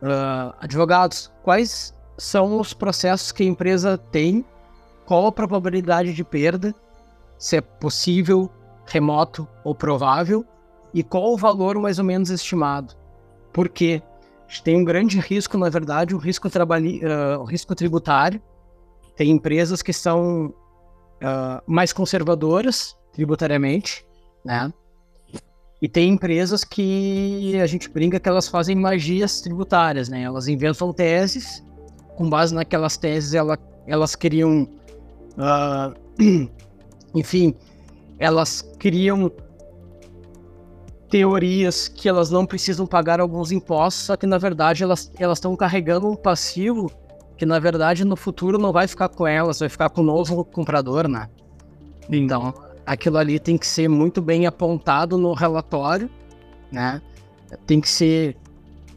Uh, 0.00 0.54
advogados, 0.58 1.30
quais 1.42 1.94
são 2.16 2.58
os 2.58 2.72
processos 2.72 3.30
que 3.30 3.42
a 3.42 3.46
empresa 3.46 3.98
tem? 3.98 4.44
Qual 5.04 5.26
a 5.26 5.32
probabilidade 5.32 6.14
de 6.14 6.24
perda? 6.24 6.74
Se 7.42 7.56
é 7.56 7.60
possível, 7.60 8.48
remoto 8.86 9.48
ou 9.64 9.74
provável, 9.74 10.46
e 10.94 11.02
qual 11.02 11.32
o 11.32 11.36
valor 11.36 11.76
mais 11.76 11.98
ou 11.98 12.04
menos 12.04 12.30
estimado. 12.30 12.94
Por 13.52 13.68
quê? 13.68 14.00
A 14.46 14.48
gente 14.48 14.62
tem 14.62 14.76
um 14.76 14.84
grande 14.84 15.18
risco, 15.18 15.58
na 15.58 15.68
verdade, 15.68 16.14
o 16.14 16.18
um 16.18 16.20
risco, 16.20 16.46
uh, 16.46 17.42
um 17.42 17.44
risco 17.44 17.74
tributário. 17.74 18.40
Tem 19.16 19.28
empresas 19.28 19.82
que 19.82 19.92
são 19.92 20.54
uh, 21.20 21.60
mais 21.66 21.92
conservadoras 21.92 22.96
tributariamente, 23.12 24.06
né? 24.44 24.72
E 25.80 25.88
tem 25.88 26.10
empresas 26.10 26.62
que 26.62 27.58
a 27.60 27.66
gente 27.66 27.88
brinca 27.88 28.20
que 28.20 28.28
elas 28.28 28.46
fazem 28.46 28.76
magias 28.76 29.40
tributárias, 29.40 30.08
né? 30.08 30.22
Elas 30.22 30.46
inventam 30.46 30.92
teses, 30.92 31.60
com 32.14 32.30
base 32.30 32.54
naquelas 32.54 32.96
teses 32.96 33.34
ela, 33.34 33.58
elas 33.84 34.14
criam 34.14 34.62
uh, 35.36 35.92
enfim, 37.14 37.54
elas 38.18 38.62
criam 38.78 39.30
teorias 41.08 41.88
que 41.88 42.08
elas 42.08 42.30
não 42.30 42.46
precisam 42.46 42.86
pagar 42.86 43.20
alguns 43.20 43.52
impostos, 43.52 44.04
só 44.04 44.16
que 44.16 44.26
na 44.26 44.38
verdade 44.38 44.82
elas 44.82 45.10
estão 45.18 45.54
carregando 45.54 46.08
um 46.08 46.16
passivo 46.16 46.90
que 47.36 47.44
na 47.44 47.58
verdade 47.58 48.04
no 48.04 48.16
futuro 48.16 48.56
não 48.58 48.72
vai 48.72 48.88
ficar 48.88 49.08
com 49.08 49.26
elas, 49.26 49.58
vai 49.58 49.68
ficar 49.68 49.90
com 49.90 50.00
o 50.00 50.04
novo 50.04 50.44
comprador, 50.44 51.08
né? 51.08 51.28
Então, 52.08 52.54
aquilo 52.86 53.18
ali 53.18 53.38
tem 53.38 53.58
que 53.58 53.66
ser 53.66 53.88
muito 53.88 54.22
bem 54.22 54.46
apontado 54.46 55.18
no 55.18 55.32
relatório, 55.34 56.08
né? 56.70 57.02
Tem 57.66 57.80
que 57.80 57.88
ser 57.88 58.36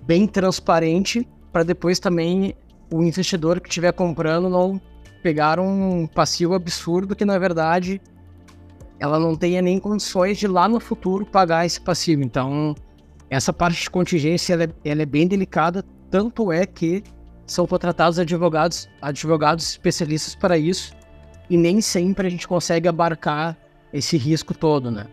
bem 0.04 0.28
transparente 0.28 1.28
para 1.52 1.64
depois 1.64 2.00
também 2.00 2.56
o 2.94 3.02
investidor 3.04 3.60
que 3.60 3.68
estiver 3.68 3.92
comprando 3.92 4.50
não 4.50 4.80
pegar 5.26 5.60
um 5.60 6.06
passivo 6.06 6.54
absurdo 6.54 7.16
que 7.16 7.26
na 7.26 7.40
verdade 7.40 8.00
ela 9.00 9.20
não 9.20 9.36
tenha 9.36 9.60
nem 9.60 9.80
condições 9.80 10.38
de 10.38 10.48
lá 10.48 10.70
no 10.70 10.80
futuro 10.80 11.26
pagar 11.26 11.66
esse 11.66 11.82
passivo. 11.82 12.22
Então, 12.22 12.76
essa 13.28 13.52
parte 13.52 13.82
de 13.82 13.90
contingência 13.90 14.54
ela 14.54 14.66
é, 14.66 14.70
ela 14.86 15.02
é 15.02 15.06
bem 15.06 15.28
delicada, 15.28 15.84
tanto 16.12 16.52
é 16.52 16.64
que 16.68 17.04
são 17.48 17.66
contratados 17.66 18.20
advogados, 18.20 18.88
advogados 19.02 19.68
especialistas 19.72 20.36
para 20.36 20.60
isso, 20.60 20.94
e 21.50 21.58
nem 21.58 21.82
sempre 21.82 22.28
a 22.28 22.30
gente 22.30 22.48
consegue 22.48 22.88
abarcar 22.88 23.58
esse 23.92 24.18
risco 24.18 24.54
todo, 24.54 24.92
né? 24.92 25.08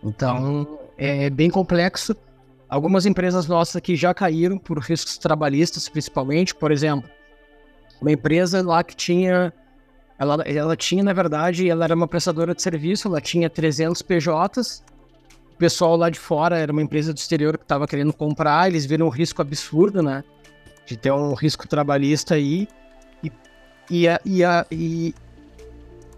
Então, 0.00 0.78
é 0.96 1.28
bem 1.28 1.50
complexo. 1.50 2.14
Algumas 2.68 3.04
empresas 3.04 3.48
nossas 3.48 3.74
aqui 3.74 3.96
já 3.96 4.14
caíram 4.14 4.58
por 4.58 4.78
riscos 4.78 5.18
trabalhistas, 5.18 5.88
principalmente, 5.88 6.54
por 6.54 6.70
exemplo, 6.70 7.10
uma 8.00 8.12
empresa 8.12 8.62
lá 8.62 8.82
que 8.82 8.96
tinha. 8.96 9.52
Ela, 10.18 10.42
ela 10.42 10.76
tinha, 10.76 11.02
na 11.02 11.12
verdade, 11.12 11.68
ela 11.68 11.84
era 11.84 11.94
uma 11.94 12.06
prestadora 12.06 12.54
de 12.54 12.60
serviço, 12.60 13.08
ela 13.08 13.20
tinha 13.20 13.48
300 13.48 14.02
PJs. 14.02 14.82
O 15.54 15.56
pessoal 15.56 15.96
lá 15.96 16.10
de 16.10 16.18
fora 16.18 16.58
era 16.58 16.72
uma 16.72 16.82
empresa 16.82 17.12
do 17.12 17.16
exterior 17.16 17.56
que 17.56 17.64
estava 17.64 17.86
querendo 17.86 18.12
comprar, 18.12 18.68
eles 18.68 18.84
viram 18.84 19.06
um 19.06 19.10
risco 19.10 19.40
absurdo, 19.40 20.02
né? 20.02 20.22
De 20.86 20.96
ter 20.96 21.12
um 21.12 21.34
risco 21.34 21.66
trabalhista 21.66 22.34
aí. 22.34 22.68
E, 23.22 23.32
e, 23.90 24.08
a, 24.08 24.20
e, 24.24 24.44
a, 24.44 24.66
e 24.70 25.14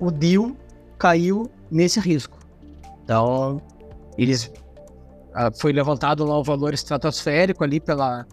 o 0.00 0.10
deal 0.10 0.56
caiu 0.98 1.50
nesse 1.70 2.00
risco. 2.00 2.38
Então, 3.04 3.60
eles. 4.16 4.52
Foi 5.58 5.72
levantado 5.72 6.24
lá 6.24 6.38
o 6.38 6.44
valor 6.44 6.74
estratosférico 6.74 7.64
ali 7.64 7.80
pela, 7.80 8.26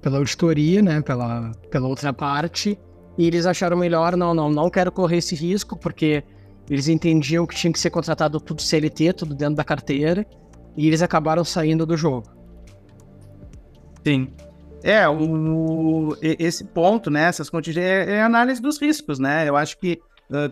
pela 0.00 0.18
auditoria, 0.18 0.82
né, 0.82 1.00
pela, 1.00 1.52
pela 1.70 1.86
outra 1.88 2.12
parte, 2.12 2.78
e 3.18 3.26
eles 3.26 3.46
acharam 3.46 3.76
melhor, 3.76 4.16
não, 4.16 4.34
não, 4.34 4.50
não 4.50 4.70
quero 4.70 4.90
correr 4.90 5.18
esse 5.18 5.34
risco, 5.34 5.76
porque 5.76 6.22
eles 6.68 6.88
entendiam 6.88 7.46
que 7.46 7.54
tinha 7.54 7.72
que 7.72 7.78
ser 7.78 7.90
contratado 7.90 8.40
tudo 8.40 8.62
CLT, 8.62 9.12
tudo 9.12 9.34
dentro 9.34 9.56
da 9.56 9.64
carteira, 9.64 10.26
e 10.76 10.86
eles 10.86 11.02
acabaram 11.02 11.44
saindo 11.44 11.84
do 11.84 11.96
jogo. 11.96 12.30
Sim. 14.04 14.28
É, 14.82 15.06
o, 15.06 16.16
esse 16.22 16.64
ponto, 16.64 17.10
né, 17.10 17.24
essas 17.24 17.50
contingências, 17.50 18.08
é, 18.08 18.12
é 18.12 18.22
análise 18.22 18.62
dos 18.62 18.80
riscos, 18.80 19.18
né, 19.18 19.46
eu 19.46 19.56
acho 19.56 19.76
que, 19.78 20.00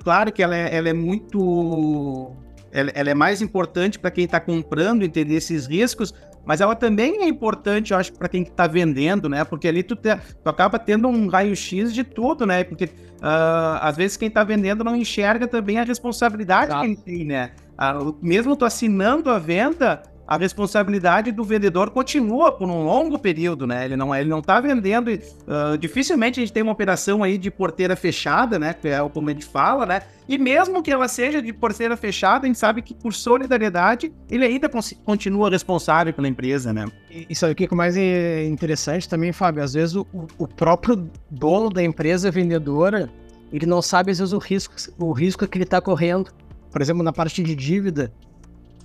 claro 0.05 0.31
que 0.31 0.43
ela 0.43 0.55
é, 0.55 0.77
ela 0.77 0.89
é 0.89 0.93
muito 0.93 2.37
ela, 2.71 2.91
é 2.91 3.15
mais 3.15 3.41
importante 3.41 3.99
para 3.99 4.11
quem 4.11 4.25
está 4.25 4.39
comprando 4.39 5.03
entender 5.03 5.35
esses 5.35 5.67
riscos, 5.67 6.13
mas 6.49 6.63
ela 6.63 6.75
também 6.75 7.25
é 7.25 7.29
importante, 7.29 7.93
eu 7.93 7.99
acho, 7.99 8.11
para 8.15 8.27
quem 8.27 8.41
está 8.41 8.67
vendendo, 8.67 9.29
né? 9.29 9.45
Porque 9.45 9.69
ali 9.69 9.83
tu, 9.83 9.95
te, 9.95 10.17
tu 10.17 10.49
acaba 10.49 10.79
tendo 10.79 11.07
um 11.07 11.29
raio-x 11.29 11.93
de 11.93 12.03
tudo, 12.03 12.47
né? 12.47 12.65
Porque 12.65 12.87
uh, 12.87 13.77
às 13.83 13.99
vezes 13.99 14.17
quem 14.17 14.29
está 14.29 14.43
vendendo 14.43 14.83
não 14.83 14.97
enxerga 14.97 15.47
também 15.47 15.79
a 15.79 15.85
responsabilidade 15.85 16.71
Exato. 16.71 16.81
que 16.81 16.87
ele 16.87 16.97
tem, 16.97 17.25
né? 17.27 17.51
Uh, 17.75 18.17
mesmo 18.23 18.57
tu 18.57 18.65
assinando 18.65 19.29
a 19.29 19.39
venda, 19.39 20.03
a 20.29 20.37
responsabilidade 20.37 21.33
do 21.33 21.43
vendedor 21.43 21.89
continua 21.89 22.53
por 22.53 22.69
um 22.69 22.85
longo 22.85 23.19
período, 23.19 23.67
né? 23.67 23.87
Ele 23.87 23.97
não, 23.97 24.15
ele 24.15 24.29
não 24.29 24.43
tá 24.43 24.61
vendendo. 24.61 25.09
Uh, 25.09 25.79
dificilmente 25.79 26.39
a 26.39 26.43
gente 26.43 26.53
tem 26.53 26.63
uma 26.63 26.73
operação 26.73 27.23
aí 27.23 27.39
de 27.39 27.51
porteira 27.51 27.97
fechada, 27.97 28.59
né? 28.59 28.75
Que 28.75 28.89
é 28.89 29.09
como 29.09 29.31
a 29.31 29.33
gente 29.33 29.47
fala, 29.47 29.87
né? 29.87 30.03
E 30.29 30.37
mesmo 30.37 30.83
que 30.83 30.93
ela 30.93 31.09
seja 31.09 31.41
de 31.41 31.51
porteira 31.51 31.97
fechada, 31.97 32.45
a 32.45 32.47
gente 32.47 32.59
sabe 32.59 32.83
que 32.83 32.93
por 32.93 33.15
solidariedade 33.15 34.13
ele 34.31 34.45
ainda 34.45 34.69
continua 35.03 35.49
responsável 35.49 36.13
pela 36.13 36.29
empresa, 36.29 36.75
né? 36.75 36.85
E 37.11 37.35
sabe 37.35 37.55
o 37.55 37.57
que 37.57 37.65
é 37.65 37.75
mais 37.75 37.97
interessante 37.97 39.09
também, 39.09 39.33
Fábio? 39.33 39.63
Às 39.63 39.73
vezes 39.73 39.97
o, 39.97 40.07
o 40.37 40.47
próprio 40.47 41.09
dono 41.31 41.71
da 41.71 41.83
empresa 41.83 42.31
vendedora, 42.31 43.09
ele 43.51 43.65
não 43.65 43.81
sabe 43.81 44.11
às 44.11 44.19
vezes 44.19 44.35
o 44.35 44.39
risco, 44.39 44.75
o 44.99 45.11
risco 45.11 45.47
que 45.49 45.57
ele 45.57 45.65
está 45.65 45.81
correndo. 45.81 46.31
Por 46.71 46.83
exemplo, 46.83 47.03
na 47.03 47.15
parte 47.15 47.43
de 47.43 47.55
dívida, 47.55 48.13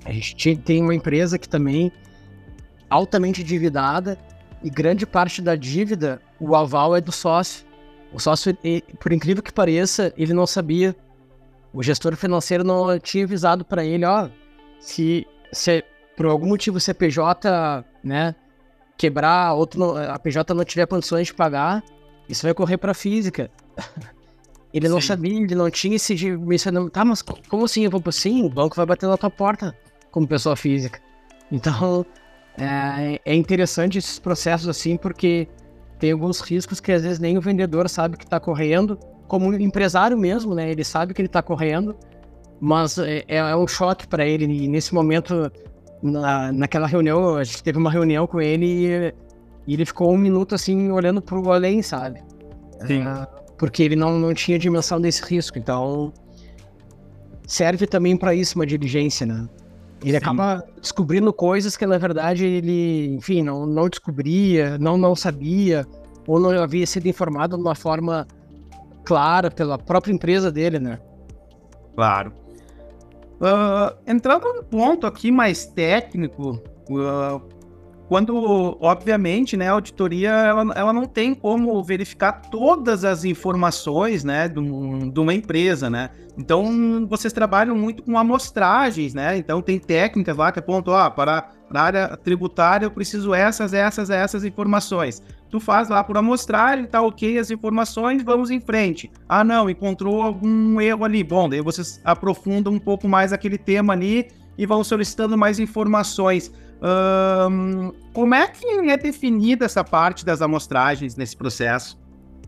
a 0.05 0.12
gente 0.12 0.55
tem 0.57 0.81
uma 0.81 0.93
empresa 0.93 1.39
que 1.39 1.48
também 1.48 1.91
altamente 2.89 3.41
endividada 3.41 4.17
e 4.62 4.69
grande 4.69 5.05
parte 5.05 5.41
da 5.41 5.55
dívida, 5.55 6.22
o 6.39 6.55
aval 6.55 6.95
é 6.95 7.01
do 7.01 7.12
sócio. 7.12 7.65
O 8.13 8.19
sócio, 8.19 8.55
por 9.00 9.12
incrível 9.12 9.41
que 9.41 9.51
pareça, 9.51 10.13
ele 10.15 10.33
não 10.33 10.45
sabia. 10.45 10.95
O 11.74 11.81
gestor 11.81 12.15
financeiro 12.15 12.63
não 12.63 13.00
tinha 13.00 13.24
avisado 13.24 13.65
para 13.65 13.83
ele, 13.83 14.05
ó, 14.05 14.29
se, 14.79 15.25
se 15.51 15.83
por 16.15 16.27
algum 16.27 16.48
motivo 16.48 16.77
o 16.77 16.79
CPJ, 16.79 17.83
né, 18.03 18.36
quebrar, 18.95 19.53
outro 19.53 19.98
a 19.98 20.19
PJ 20.19 20.53
não 20.53 20.63
tiver 20.63 20.86
condições 20.86 21.27
de 21.27 21.33
pagar, 21.33 21.83
isso 22.29 22.45
vai 22.45 22.53
correr 22.53 22.77
para 22.77 22.93
física. 22.93 23.50
ele 24.72 24.88
não 24.88 25.01
Sim. 25.01 25.07
sabia, 25.07 25.41
ele 25.41 25.55
não 25.55 25.72
tinha 25.72 25.95
esse 25.95 26.15
mencionando, 26.38 26.91
tá, 26.91 27.03
mas 27.03 27.24
como 27.24 27.65
assim? 27.65 27.86
Eu 27.86 27.89
vou 27.89 28.12
sim, 28.12 28.43
o 28.43 28.50
banco 28.50 28.75
vai 28.75 28.86
bater 28.86 29.07
na 29.07 29.17
tua 29.17 29.31
porta 29.31 29.75
como 30.13 30.27
pessoa 30.27 30.55
física. 30.55 31.01
Então, 31.51 32.05
é, 32.58 33.20
é 33.25 33.36
interessante 33.36 33.98
esses 33.98 34.20
processos 34.20 34.70
assim, 34.70 34.96
porque 34.96 35.50
tem 36.00 36.12
alguns 36.12 36.39
riscos 36.39 36.79
que 36.79 36.91
às 36.91 37.01
vezes 37.01 37.20
nem 37.20 37.38
o 37.38 37.41
vendedor 37.41 37.89
sabe 37.89 38.15
que 38.15 38.24
está 38.24 38.39
correndo, 38.39 38.98
como 39.27 39.50
o 39.50 39.60
empresário 39.60 40.17
mesmo, 40.17 40.53
né? 40.53 40.70
Ele 40.70 40.84
sabe 40.84 41.13
que 41.13 41.22
ele 41.22 41.27
está 41.27 41.41
correndo, 41.41 41.96
mas 42.62 42.98
é, 42.98 43.24
é, 43.27 43.38
é 43.38 43.55
um 43.55 43.67
choque 43.67 44.08
para 44.08 44.25
ele. 44.25 44.46
E 44.46 44.67
nesse 44.67 44.93
momento, 44.93 45.51
na, 46.01 46.51
naquela 46.51 46.86
reunião, 46.86 47.36
a 47.36 47.43
gente 47.43 47.63
teve 47.63 47.77
uma 47.77 47.89
reunião 47.89 48.27
com 48.27 48.39
ele 48.39 49.13
e, 49.65 49.74
ele 49.74 49.86
ficou 49.86 50.13
um 50.13 50.17
minuto 50.17 50.53
assim 50.53 50.91
olhando 50.91 51.22
para 51.22 51.39
o 51.39 51.51
além, 51.51 51.82
sabe? 51.82 52.22
Sim. 52.86 53.01
É, 53.01 53.27
porque 53.58 53.82
ele 53.82 53.96
não, 53.96 54.20
não 54.20 54.34
tinha 54.34 54.60
dimensão 54.60 55.00
desse 55.00 55.24
risco. 55.24 55.58
Então, 55.58 56.13
serve 57.48 57.88
também 57.88 58.17
para 58.17 58.36
isso 58.36 58.55
uma 58.55 58.65
diligência, 58.65 59.25
né? 59.25 59.48
Ele 60.03 60.12
Sim. 60.12 60.17
acaba 60.17 60.63
descobrindo 60.79 61.31
coisas 61.31 61.77
que, 61.77 61.86
na 61.86 61.98
verdade, 61.98 62.45
ele, 62.45 63.15
enfim, 63.15 63.41
não, 63.41 63.65
não 63.65 63.88
descobria, 63.88 64.77
não, 64.77 64.98
não 64.98 65.15
sabia, 65.15 65.88
ou 66.27 66.39
não 66.39 66.50
havia 66.62 66.86
sido 66.86 67.07
informado 67.07 67.55
de 67.55 67.63
uma 67.63 67.74
forma 67.74 68.27
clara 69.05 69.50
pela 69.50 69.77
própria 69.77 70.12
empresa 70.12 70.51
dele, 70.51 70.79
né? 70.79 71.00
Claro. 71.95 72.33
Uh, 73.39 73.95
entrando 74.05 74.45
num 74.53 74.63
ponto 74.63 75.07
aqui 75.07 75.31
mais 75.31 75.65
técnico, 75.65 76.62
uh, 76.89 77.41
quando, 78.13 78.77
obviamente, 78.79 79.58
né, 79.58 79.70
a 79.70 79.72
auditoria 79.72 80.29
ela, 80.29 80.72
ela 80.75 80.93
não 80.93 81.08
tem 81.08 81.34
como 81.34 81.84
verificar 81.84 82.43
todas 82.43 83.03
as 83.03 83.25
informações, 83.25 84.24
né, 84.24 84.48
de, 84.48 84.60
um, 84.60 85.12
uma 85.17 85.34
empresa, 85.34 85.89
né? 85.89 86.12
Então, 86.38 87.08
vocês 87.10 87.34
trabalham 87.34 87.75
muito 87.75 88.03
com 88.03 88.15
amostragens, 88.15 89.15
né? 89.15 89.36
Então, 89.36 89.63
tem 89.63 89.79
técnicas 89.79 90.38
lá 90.38 90.51
que 90.51 90.60
apontam, 90.60 90.93
ó, 90.93 91.10
para 91.10 91.50
a 91.74 91.82
área 91.82 92.15
tributária 92.15 92.86
eu 92.86 92.91
preciso 92.91 93.34
essas, 93.34 93.74
essas, 93.74 94.12
essas 94.12 94.43
informações. 94.43 95.20
Tu 95.50 95.60
faz 95.60 95.89
lá 95.89 96.03
por 96.03 96.15
amostragem, 96.15 96.86
tá 96.86 97.01
ok 97.01 97.39
as 97.39 97.50
informações, 97.50 98.22
vamos 98.22 98.51
em 98.51 98.60
frente. 98.60 99.12
Ah, 99.27 99.43
não, 99.43 99.67
encontrou 99.67 100.22
algum 100.22 100.79
erro 100.79 101.03
ali. 101.03 101.24
Bom, 101.24 101.50
daí 101.50 101.62
vocês 101.62 102.00
aprofundam 102.05 102.74
um 102.74 102.79
pouco 102.79 103.08
mais 103.08 103.34
aquele 103.34 103.58
tema 103.58 103.93
ali 103.93 104.27
e 104.55 104.67
vão 104.67 104.84
solicitando 104.84 105.36
mais 105.36 105.60
informações. 105.60 106.51
Como 108.13 108.36
é 108.36 108.48
que 108.48 108.66
é 108.66 108.98
definida 108.98 109.66
essa 109.66 109.84
parte 109.84 110.25
das 110.25 110.42
amostragens 110.42 111.16
nesse 111.16 111.36
processo? 111.36 111.98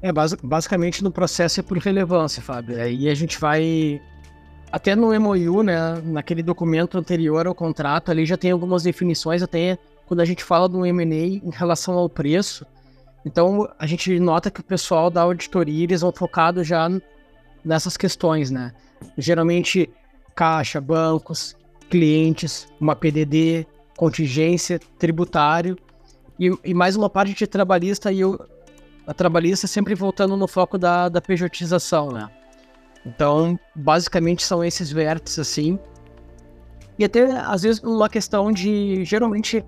É, 0.02 0.12
basicamente 0.44 1.04
no 1.04 1.12
processo 1.12 1.60
é 1.60 1.64
por 1.64 1.78
relevância, 1.78 2.42
Fábio. 2.42 2.80
Aí 2.82 3.10
a 3.10 3.16
gente 3.16 3.40
vai. 3.40 4.02
Até 4.72 4.96
no 4.96 5.18
MOU, 5.20 5.64
né? 5.64 6.02
Naquele 6.04 6.44
documento 6.44 6.98
anterior 6.98 7.48
ao 7.48 7.56
contrato, 7.56 8.12
ali 8.12 8.26
já 8.26 8.36
tem 8.36 8.52
algumas 8.52 8.84
definições, 8.84 9.42
até 9.42 9.78
quando 10.06 10.20
a 10.20 10.26
gente 10.26 10.44
fala 10.44 10.68
do 10.68 10.86
M&A 10.86 11.16
em 11.16 11.52
relação 11.52 11.96
ao 11.96 12.10
preço. 12.10 12.66
Então 13.26 13.68
a 13.80 13.88
gente 13.88 14.20
nota 14.20 14.52
que 14.52 14.60
o 14.60 14.64
pessoal 14.64 15.10
da 15.10 15.22
auditoria 15.22 15.84
eles 15.86 16.02
vão 16.02 16.12
focado 16.12 16.64
já 16.64 16.90
nessas 17.64 17.96
questões, 17.96 18.52
né? 18.52 18.74
Geralmente 19.18 19.90
caixa, 20.36 20.82
bancos, 20.82 21.56
clientes, 21.90 22.68
uma 22.80 22.96
PDD, 22.96 23.66
contingência, 23.98 24.80
tributário 25.00 25.78
e, 26.40 26.52
e 26.64 26.74
mais 26.74 26.96
uma 26.96 27.10
parte 27.10 27.34
de 27.34 27.48
trabalhista 27.48 28.12
e 28.12 28.24
o, 28.24 28.40
a 29.08 29.14
trabalhista 29.14 29.68
sempre 29.68 29.96
voltando 29.96 30.36
no 30.36 30.48
foco 30.48 30.78
da, 30.78 31.10
da 31.10 31.22
pejotização, 31.22 32.12
né? 32.12 32.30
Então, 33.06 33.58
basicamente 33.76 34.44
são 34.44 34.64
esses 34.64 34.92
vértices 34.92 35.40
assim. 35.40 35.80
E 36.98 37.06
até, 37.06 37.30
às 37.32 37.62
vezes, 37.62 37.84
uma 37.84 38.10
questão 38.10 38.52
de. 38.52 39.04
Geralmente, 39.06 39.64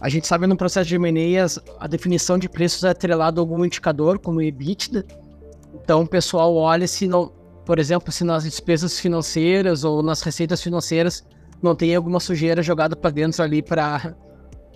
a 0.00 0.08
gente 0.08 0.26
sabe 0.26 0.46
no 0.46 0.56
processo 0.56 0.88
de 0.88 0.96
M&A 0.96 1.46
a 1.80 1.86
definição 1.86 2.38
de 2.38 2.48
preços 2.48 2.84
é 2.84 2.90
atrelado 2.90 3.40
a 3.40 3.42
algum 3.42 3.64
indicador, 3.64 4.18
como 4.18 4.38
o 4.38 4.42
EBITDA. 4.42 5.06
Então, 5.74 6.02
o 6.02 6.06
pessoal 6.06 6.54
olha 6.54 6.86
se 6.86 7.08
não. 7.08 7.32
Por 7.64 7.78
exemplo, 7.78 8.12
se 8.12 8.22
nas 8.22 8.44
despesas 8.44 9.00
financeiras 9.00 9.82
ou 9.82 10.02
nas 10.02 10.22
receitas 10.22 10.62
financeiras 10.62 11.24
não 11.66 11.74
tem 11.74 11.94
alguma 11.94 12.20
sujeira 12.20 12.62
jogada 12.62 12.94
para 12.96 13.10
dentro 13.10 13.42
ali 13.42 13.62
para 13.62 14.14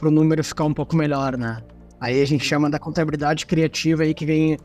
o 0.03 0.11
número 0.11 0.43
ficar 0.43 0.65
um 0.65 0.75
pouco 0.75 0.97
melhor, 0.97 1.37
né? 1.37 1.63
Aí 2.01 2.21
a 2.21 2.27
gente 2.27 2.45
chama 2.45 2.69
da 2.69 2.79
contabilidade 2.79 3.47
criativa 3.47 4.03
aí 4.03 4.13
que 4.13 4.27
vem 4.27 4.59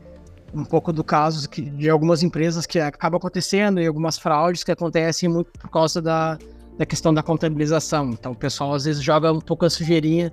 um 0.54 0.64
pouco 0.64 0.92
do 0.92 1.04
caso 1.04 1.48
de 1.48 1.88
algumas 1.88 2.22
empresas 2.22 2.66
que 2.66 2.78
acaba 2.78 3.16
acontecendo 3.16 3.80
e 3.80 3.86
algumas 3.86 4.18
fraudes 4.18 4.64
que 4.64 4.72
acontecem 4.72 5.28
muito 5.28 5.50
por 5.52 5.70
causa 5.70 6.00
da, 6.00 6.38
da 6.78 6.86
questão 6.86 7.12
da 7.12 7.22
contabilização. 7.22 8.10
Então 8.10 8.32
o 8.32 8.36
pessoal 8.36 8.74
às 8.74 8.84
vezes 8.84 9.02
joga 9.02 9.32
um 9.32 9.40
pouco 9.40 9.64
a 9.64 9.70
sujeirinha 9.70 10.32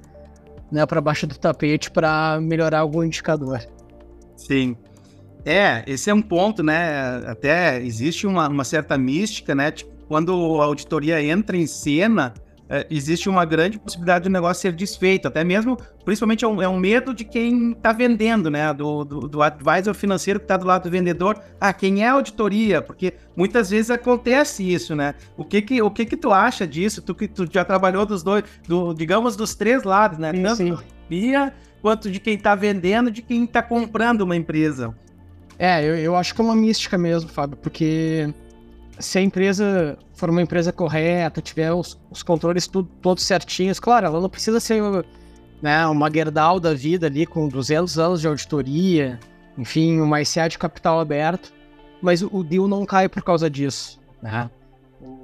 né, 0.71 0.85
para 0.85 1.01
baixo 1.01 1.27
do 1.27 1.37
tapete 1.37 1.91
para 1.91 2.39
melhorar 2.41 2.79
algum 2.79 3.03
indicador. 3.03 3.61
Sim. 4.35 4.75
É, 5.45 5.83
esse 5.85 6.09
é 6.09 6.13
um 6.13 6.21
ponto, 6.21 6.63
né? 6.63 7.17
Até 7.27 7.83
existe 7.83 8.25
uma, 8.25 8.47
uma 8.47 8.63
certa 8.63 8.97
mística, 8.97 9.53
né? 9.53 9.71
Tipo, 9.71 9.92
quando 10.07 10.61
a 10.61 10.65
auditoria 10.65 11.21
entra 11.21 11.57
em 11.57 11.67
cena, 11.67 12.33
é, 12.69 12.87
existe 12.89 13.29
uma 13.29 13.45
grande 13.45 13.77
possibilidade 13.77 14.23
do 14.23 14.29
negócio 14.31 14.61
ser 14.61 14.71
desfeito, 14.71 15.27
até 15.27 15.43
mesmo, 15.43 15.77
principalmente 16.05 16.43
é 16.43 16.47
um, 16.47 16.61
é 16.61 16.67
um 16.67 16.79
medo 16.79 17.13
de 17.13 17.23
quem 17.23 17.73
está 17.73 17.91
vendendo, 17.91 18.49
né, 18.49 18.73
do, 18.73 19.03
do, 19.03 19.19
do, 19.27 19.43
advisor 19.43 19.93
financeiro 19.93 20.39
que 20.39 20.45
está 20.45 20.57
do 20.57 20.65
lado 20.65 20.83
do 20.83 20.89
vendedor, 20.89 21.39
ah, 21.59 21.73
quem 21.73 22.03
é 22.03 22.07
a 22.07 22.13
auditoria, 22.13 22.81
porque 22.81 23.13
muitas 23.35 23.69
vezes 23.69 23.91
acontece 23.91 24.63
isso, 24.63 24.95
né, 24.95 25.13
o 25.37 25.43
que 25.43 25.61
que, 25.61 25.81
o 25.81 25.91
que 25.91 26.05
que 26.05 26.17
tu 26.17 26.31
acha 26.31 26.65
disso, 26.65 27.01
tu 27.01 27.13
que 27.13 27.27
tu 27.27 27.47
já 27.51 27.65
trabalhou 27.65 28.05
dos 28.05 28.23
dois, 28.23 28.43
do, 28.67 28.93
digamos, 28.93 29.35
dos 29.35 29.53
três 29.53 29.83
lados, 29.83 30.17
né, 30.17 30.33
sim, 30.33 30.41
tanto 30.41 30.55
sim. 30.55 30.77
Via, 31.09 31.53
quanto 31.81 32.09
de 32.09 32.19
quem 32.19 32.35
está 32.35 32.55
vendendo, 32.55 33.11
de 33.11 33.21
quem 33.21 33.43
está 33.43 33.61
comprando 33.61 34.21
uma 34.21 34.35
empresa. 34.35 34.95
É, 35.59 35.83
eu, 35.83 35.95
eu 35.95 36.15
acho 36.15 36.33
que 36.33 36.41
é 36.41 36.43
uma 36.43 36.55
mística 36.55 36.97
mesmo, 36.97 37.29
Fábio, 37.29 37.57
porque 37.57 38.33
se 38.99 39.17
a 39.17 39.21
empresa 39.21 39.97
for 40.13 40.29
uma 40.29 40.41
empresa 40.41 40.71
correta, 40.71 41.41
tiver 41.41 41.73
os, 41.73 41.99
os 42.09 42.23
controles 42.23 42.67
tudo, 42.67 42.89
todos 43.01 43.23
certinhos, 43.23 43.79
claro, 43.79 44.05
ela 44.05 44.21
não 44.21 44.29
precisa 44.29 44.59
ser 44.59 44.81
né, 45.61 45.85
uma 45.87 46.11
Gerdau 46.11 46.59
da 46.59 46.73
vida 46.73 47.07
ali 47.07 47.25
com 47.25 47.47
200 47.47 47.97
anos 47.97 48.21
de 48.21 48.27
auditoria, 48.27 49.19
enfim, 49.57 49.99
uma 49.99 50.21
ICA 50.21 50.49
de 50.49 50.57
capital 50.57 50.99
aberto, 50.99 51.53
mas 52.01 52.21
o, 52.21 52.29
o 52.31 52.43
deal 52.43 52.67
não 52.67 52.85
cai 52.85 53.07
por 53.07 53.23
causa 53.23 53.49
disso, 53.49 53.99
né? 54.21 54.49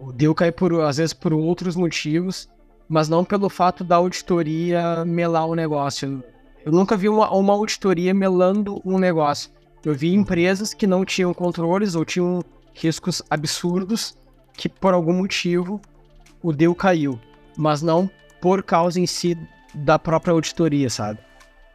O 0.01 0.11
deal 0.11 0.35
cai 0.35 0.51
por, 0.51 0.81
às 0.81 0.97
vezes 0.97 1.13
por 1.13 1.33
outros 1.33 1.75
motivos, 1.75 2.49
mas 2.87 3.07
não 3.07 3.23
pelo 3.23 3.49
fato 3.49 3.83
da 3.83 3.95
auditoria 3.95 5.05
melar 5.05 5.45
o 5.45 5.55
negócio. 5.55 6.23
Eu 6.65 6.71
nunca 6.71 6.97
vi 6.97 7.07
uma, 7.07 7.31
uma 7.33 7.53
auditoria 7.53 8.13
melando 8.13 8.81
um 8.83 8.97
negócio. 8.97 9.51
Eu 9.85 9.93
vi 9.93 10.13
empresas 10.13 10.73
que 10.73 10.85
não 10.85 11.05
tinham 11.05 11.33
controles 11.33 11.95
ou 11.95 12.03
tinham 12.03 12.43
riscos 12.73 13.21
absurdos 13.29 14.15
que 14.53 14.67
por 14.67 14.93
algum 14.93 15.13
motivo 15.13 15.81
o 16.41 16.51
deal 16.51 16.75
caiu, 16.75 17.19
mas 17.57 17.81
não 17.81 18.09
por 18.41 18.63
causa 18.63 18.99
em 18.99 19.07
si 19.07 19.37
da 19.73 19.99
própria 19.99 20.33
auditoria, 20.33 20.89
sabe? 20.89 21.19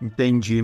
Entendi. 0.01 0.63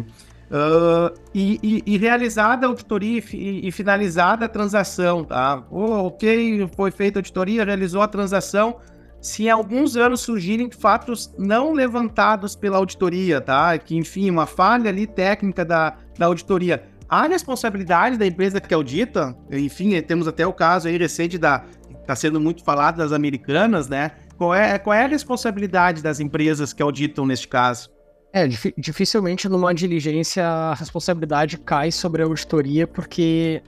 Uh, 0.50 1.14
e, 1.32 1.60
e, 1.62 1.94
e, 1.94 1.96
realizada 1.96 2.66
a 2.66 2.68
auditoria 2.68 3.22
e, 3.32 3.68
e, 3.68 3.70
finalizada 3.70 4.46
a 4.46 4.48
transação, 4.48 5.22
tá? 5.22 5.62
Oh, 5.70 6.06
ok, 6.06 6.68
foi 6.74 6.90
feita 6.90 7.18
a 7.18 7.20
auditoria, 7.20 7.64
realizou 7.64 8.02
a 8.02 8.08
transação. 8.08 8.76
se 9.20 9.44
em 9.44 9.50
alguns 9.50 9.96
anos 9.96 10.22
surgirem 10.22 10.68
fatos 10.70 11.32
não 11.38 11.72
levantados 11.72 12.56
pela 12.56 12.78
auditoria, 12.78 13.40
tá? 13.40 13.78
Que, 13.78 13.96
enfim, 13.96 14.28
uma 14.28 14.44
falha 14.44 14.88
ali 14.88 15.06
técnica 15.06 15.64
da, 15.64 15.96
da 16.18 16.26
auditoria, 16.26 16.82
a 17.10 17.26
responsabilidade 17.26 18.16
da 18.16 18.24
empresa 18.24 18.60
que 18.60 18.72
audita, 18.72 19.36
enfim, 19.50 20.00
temos 20.00 20.28
até 20.28 20.46
o 20.46 20.52
caso 20.52 20.86
aí 20.86 20.96
recente 20.96 21.36
da 21.36 21.64
está 22.00 22.14
sendo 22.14 22.40
muito 22.40 22.64
falado 22.64 22.96
das 22.96 23.12
americanas, 23.12 23.88
né? 23.88 24.12
Qual 24.36 24.54
é, 24.54 24.78
qual 24.78 24.94
é 24.94 25.04
a 25.04 25.06
responsabilidade 25.08 26.02
das 26.02 26.18
empresas 26.18 26.72
que 26.72 26.82
auditam 26.82 27.26
neste 27.26 27.46
caso? 27.46 27.90
É, 28.32 28.46
dificilmente 28.78 29.48
numa 29.48 29.74
diligência 29.74 30.46
a 30.46 30.74
responsabilidade 30.74 31.58
cai 31.58 31.90
sobre 31.90 32.22
a 32.22 32.26
auditoria, 32.26 32.86
porque 32.86 33.62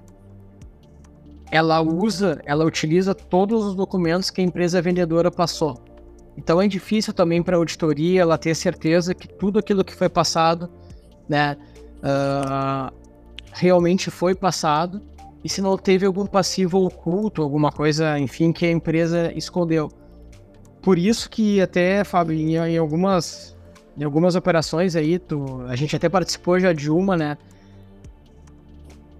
ela 1.51 1.81
usa, 1.81 2.41
ela 2.45 2.65
utiliza 2.65 3.15
todos 3.15 3.65
os 3.65 3.75
documentos 3.75 4.31
que 4.31 4.41
a 4.41 4.45
empresa 4.45 4.81
vendedora 4.81 5.31
passou. 5.31 5.85
Então 6.37 6.63
é 6.63 6.67
difícil 6.67 7.13
também 7.13 7.43
para 7.43 7.57
a 7.57 7.59
auditoria 7.59 8.23
ela 8.23 8.39
ter 8.39 8.55
certeza 8.55 9.15
que 9.15 9.29
tudo 9.29 9.59
aquilo 9.59 9.85
que 9.85 9.95
foi 9.95 10.09
passado, 10.09 10.71
né, 11.29 11.57
uh, 11.99 13.02
realmente 13.53 14.11
foi 14.11 14.35
passado 14.35 15.01
e 15.45 15.49
se 15.49 15.61
não 15.61 15.77
teve 15.77 16.07
algum 16.07 16.27
passivo 16.27 16.85
oculto, 16.85 17.43
alguma 17.43 17.71
coisa, 17.71 18.19
enfim, 18.19 18.53
que 18.53 18.65
a 18.65 18.71
empresa 18.71 19.33
escondeu. 19.37 19.91
Por 20.81 20.99
isso 20.99 21.31
que 21.31 21.61
até, 21.61 22.03
Fábio, 22.03 22.37
em, 22.37 22.77
algumas 22.77 23.57
em 23.97 24.05
algumas 24.05 24.35
operações 24.35 24.97
aí, 24.97 25.19
tu, 25.19 25.63
a 25.69 25.77
gente 25.77 25.95
até 25.95 26.09
participou 26.09 26.59
já 26.59 26.73
de 26.73 26.91
uma, 26.91 27.17
né? 27.17 27.37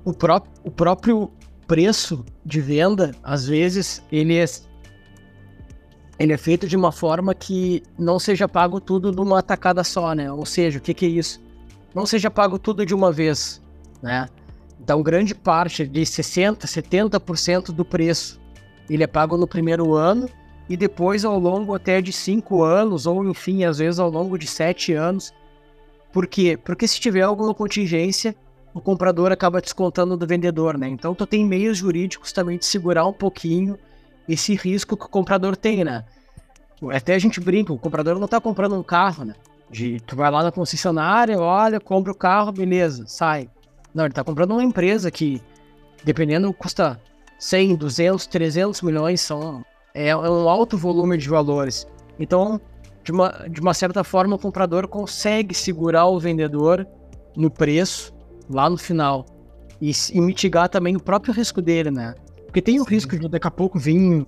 O, 0.05 0.13
pró 0.13 0.43
o 0.65 0.71
próprio 0.71 1.31
preço 1.67 2.25
de 2.45 2.61
venda, 2.61 3.13
às 3.23 3.47
vezes, 3.47 4.03
ele 4.11 4.37
é, 4.37 4.45
ele 6.19 6.33
é 6.33 6.37
feito 6.37 6.67
de 6.67 6.77
uma 6.77 6.91
forma 6.91 7.35
que 7.35 7.83
não 7.99 8.19
seja 8.19 8.49
pago 8.49 8.81
tudo 8.81 9.13
numa 9.13 9.43
tacada 9.43 9.85
só, 9.85 10.15
né? 10.15 10.33
Ou 10.33 10.47
seja, 10.47 10.79
o 10.79 10.83
que, 10.83 10.95
que 10.95 11.07
é 11.07 11.09
isso? 11.09 11.41
Não 11.95 12.07
seja 12.07 12.31
pago 12.31 12.59
tudo 12.59 12.85
de 12.85 12.95
uma 12.95 13.13
vez, 13.13 13.62
né? 14.03 14.29
Então, 14.81 15.03
grande 15.03 15.35
parte 15.35 15.87
de 15.87 16.01
60%, 16.01 16.63
70% 16.63 17.67
do 17.73 17.85
preço 17.85 18.41
ele 18.91 19.05
é 19.05 19.07
pago 19.07 19.37
no 19.37 19.47
primeiro 19.47 19.95
ano 19.95 20.29
e 20.69 20.77
depois 20.77 21.25
ao 21.25 21.39
longo 21.39 21.75
até 21.75 22.01
de 22.01 22.13
cinco 22.13 22.63
anos, 22.63 23.07
ou 23.07 23.25
enfim, 23.25 23.65
às 23.65 23.79
vezes 23.79 24.01
ao 24.01 24.11
longo 24.11 24.37
de 24.37 24.47
sete 24.47 24.93
anos. 24.93 25.33
Por 26.13 26.27
quê? 26.27 26.59
Porque 26.63 26.87
se 26.87 27.01
tiver 27.01 27.23
alguma 27.23 27.55
contingência, 27.55 28.35
o 28.75 28.81
comprador 28.81 29.31
acaba 29.33 29.61
descontando 29.61 30.17
do 30.17 30.27
vendedor, 30.27 30.77
né? 30.77 30.89
Então 30.89 31.15
tu 31.15 31.27
tem 31.27 31.45
meios 31.45 31.79
jurídicos 31.79 32.33
também 32.33 32.59
de 32.59 32.65
segurar 32.65 33.07
um 33.07 33.13
pouquinho 33.13 33.79
esse 34.29 34.55
risco 34.55 34.97
que 34.97 35.05
o 35.05 35.09
comprador 35.09 35.57
tem, 35.57 35.85
né? 35.85 36.05
Até 36.91 37.15
a 37.15 37.19
gente 37.19 37.39
brinca, 37.39 37.73
o 37.73 37.79
comprador 37.79 38.19
não 38.19 38.27
tá 38.27 38.41
comprando 38.41 38.75
um 38.75 38.83
carro, 38.83 39.25
né? 39.25 39.35
De, 39.71 40.01
tu 40.01 40.17
vai 40.17 40.31
lá 40.31 40.43
na 40.43 40.53
concessionária, 40.53 41.39
olha, 41.39 41.81
compra 41.81 42.13
o 42.13 42.17
carro, 42.17 42.53
beleza, 42.53 43.05
sai. 43.07 43.49
Não, 43.95 44.05
ele 44.05 44.15
tá 44.15 44.25
comprando 44.25 44.53
uma 44.53 44.65
empresa 44.65 45.11
que, 45.11 45.43
dependendo, 46.05 46.53
custa 46.53 47.01
100, 47.39 47.77
200, 47.77 48.27
300 48.27 48.83
milhões, 48.83 49.21
são, 49.21 49.65
é, 49.95 50.09
é 50.09 50.17
um 50.17 50.49
alto 50.49 50.79
volume 50.79 51.17
de 51.19 51.29
valores. 51.29 51.87
Então, 52.19 52.61
de 53.05 53.13
uma, 53.13 53.29
de 53.51 53.61
uma 53.61 53.75
certa 53.75 54.05
forma, 54.05 54.37
o 54.37 54.39
comprador 54.39 54.89
consegue 54.89 55.55
segurar 55.55 56.07
o 56.07 56.19
vendedor 56.19 56.87
no 57.37 57.51
preço 57.51 58.15
lá 58.49 58.71
no 58.71 58.79
final. 58.79 59.27
E, 59.81 59.91
e, 60.13 60.21
mitigar 60.21 60.69
também 60.69 60.95
o 60.97 61.03
próprio 61.03 61.35
risco 61.35 61.61
dele, 61.61 61.91
né? 61.91 62.15
Porque 62.47 62.63
tem 62.63 62.81
o 62.81 62.85
risco 62.85 63.19
de 63.19 63.29
daqui 63.29 63.49
a 63.49 63.51
pouco 63.51 63.79
vir. 63.79 64.27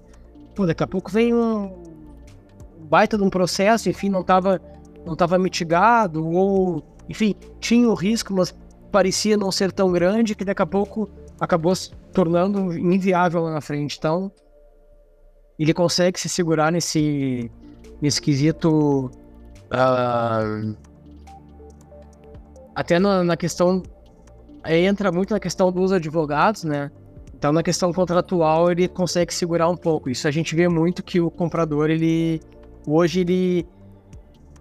Pô, 0.54 0.66
daqui 0.66 0.82
a 0.82 0.86
pouco 0.86 1.10
vem 1.10 1.32
um 1.32 1.72
baita 2.88 3.16
de 3.16 3.22
um 3.22 3.30
processo, 3.30 3.88
enfim, 3.88 4.08
não 4.08 4.20
estava 4.20 4.60
não 5.04 5.14
tava 5.14 5.38
mitigado, 5.38 6.26
ou 6.26 6.82
enfim, 7.08 7.34
tinha 7.60 7.88
o 7.88 7.94
risco, 7.94 8.32
mas 8.32 8.54
parecia 8.94 9.36
não 9.36 9.50
ser 9.50 9.72
tão 9.72 9.90
grande 9.90 10.36
que 10.36 10.44
daqui 10.44 10.62
a 10.62 10.66
pouco 10.66 11.10
acabou 11.40 11.74
se 11.74 11.90
tornando 12.12 12.72
inviável 12.78 13.42
lá 13.42 13.50
na 13.50 13.60
frente. 13.60 13.98
Então, 13.98 14.30
ele 15.58 15.74
consegue 15.74 16.20
se 16.20 16.28
segurar 16.28 16.70
nesse, 16.70 17.50
nesse 18.00 18.22
quesito. 18.22 19.10
Uh, 19.64 20.76
até 22.72 23.00
na, 23.00 23.24
na 23.24 23.36
questão 23.36 23.82
aí 24.62 24.86
entra 24.86 25.10
muito 25.10 25.34
na 25.34 25.40
questão 25.40 25.72
dos 25.72 25.90
advogados, 25.90 26.62
né? 26.62 26.88
Então, 27.36 27.52
na 27.52 27.64
questão 27.64 27.92
contratual, 27.92 28.70
ele 28.70 28.86
consegue 28.86 29.34
segurar 29.34 29.68
um 29.68 29.76
pouco. 29.76 30.08
Isso 30.08 30.28
a 30.28 30.30
gente 30.30 30.54
vê 30.54 30.68
muito 30.68 31.02
que 31.02 31.20
o 31.20 31.32
comprador, 31.32 31.90
ele 31.90 32.40
hoje 32.86 33.22
ele 33.22 33.66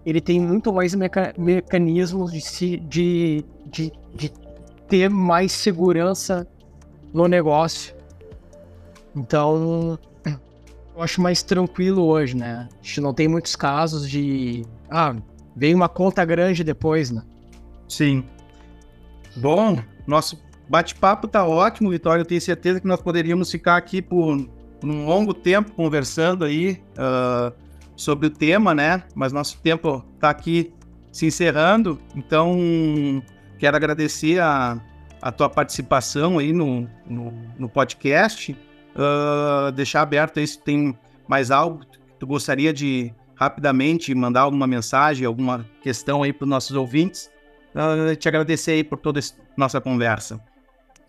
ele 0.04 0.20
tem 0.20 0.40
muito 0.40 0.72
mais 0.72 0.92
meca 0.92 1.32
mecanismos 1.38 2.32
de, 2.32 2.40
se, 2.40 2.76
de, 2.78 3.44
de, 3.64 3.92
de 4.14 4.30
ter 4.88 5.10
mais 5.10 5.52
segurança 5.52 6.46
no 7.12 7.26
negócio. 7.28 7.94
Então, 9.14 9.98
eu 10.94 11.02
acho 11.02 11.20
mais 11.20 11.42
tranquilo 11.42 12.04
hoje, 12.04 12.36
né? 12.36 12.68
A 12.70 12.84
gente 12.84 13.00
não 13.00 13.12
tem 13.12 13.28
muitos 13.28 13.56
casos 13.56 14.08
de. 14.08 14.64
Ah, 14.90 15.14
veio 15.56 15.76
uma 15.76 15.88
conta 15.88 16.24
grande 16.24 16.62
depois, 16.62 17.10
né? 17.10 17.22
Sim. 17.88 18.24
Bom, 19.36 19.78
nosso 20.06 20.40
bate-papo 20.68 21.26
tá 21.26 21.44
ótimo, 21.46 21.90
Vitória. 21.90 22.22
Eu 22.22 22.26
tenho 22.26 22.40
certeza 22.40 22.80
que 22.80 22.86
nós 22.86 23.00
poderíamos 23.00 23.50
ficar 23.50 23.76
aqui 23.76 24.00
por 24.00 24.36
um 24.82 25.06
longo 25.06 25.34
tempo 25.34 25.72
conversando 25.72 26.44
aí 26.44 26.80
uh, 26.98 27.52
sobre 27.96 28.28
o 28.28 28.30
tema, 28.30 28.74
né? 28.74 29.02
Mas 29.14 29.32
nosso 29.32 29.58
tempo 29.60 30.04
tá 30.20 30.30
aqui 30.30 30.72
se 31.10 31.26
encerrando. 31.26 31.98
Então, 32.14 33.22
quero 33.64 33.78
agradecer 33.78 34.38
a, 34.42 34.78
a 35.22 35.32
tua 35.32 35.48
participação 35.48 36.38
aí 36.38 36.52
no, 36.52 36.86
no, 37.06 37.32
no 37.58 37.66
podcast. 37.66 38.52
Uh, 38.94 39.72
deixar 39.72 40.02
aberto 40.02 40.38
aí 40.38 40.46
se 40.46 40.58
tem 40.58 40.94
mais 41.26 41.50
algo 41.50 41.78
que 41.80 41.98
tu 42.18 42.26
gostaria 42.26 42.74
de 42.74 43.10
rapidamente 43.34 44.14
mandar 44.14 44.42
alguma 44.42 44.66
mensagem, 44.66 45.26
alguma 45.26 45.64
questão 45.80 46.22
aí 46.22 46.30
para 46.30 46.44
os 46.44 46.50
nossos 46.50 46.76
ouvintes 46.76 47.30
uh, 47.74 48.14
te 48.14 48.28
agradecer 48.28 48.72
aí 48.72 48.84
por 48.84 48.98
toda 48.98 49.18
essa 49.18 49.34
nossa 49.56 49.80
conversa. 49.80 50.38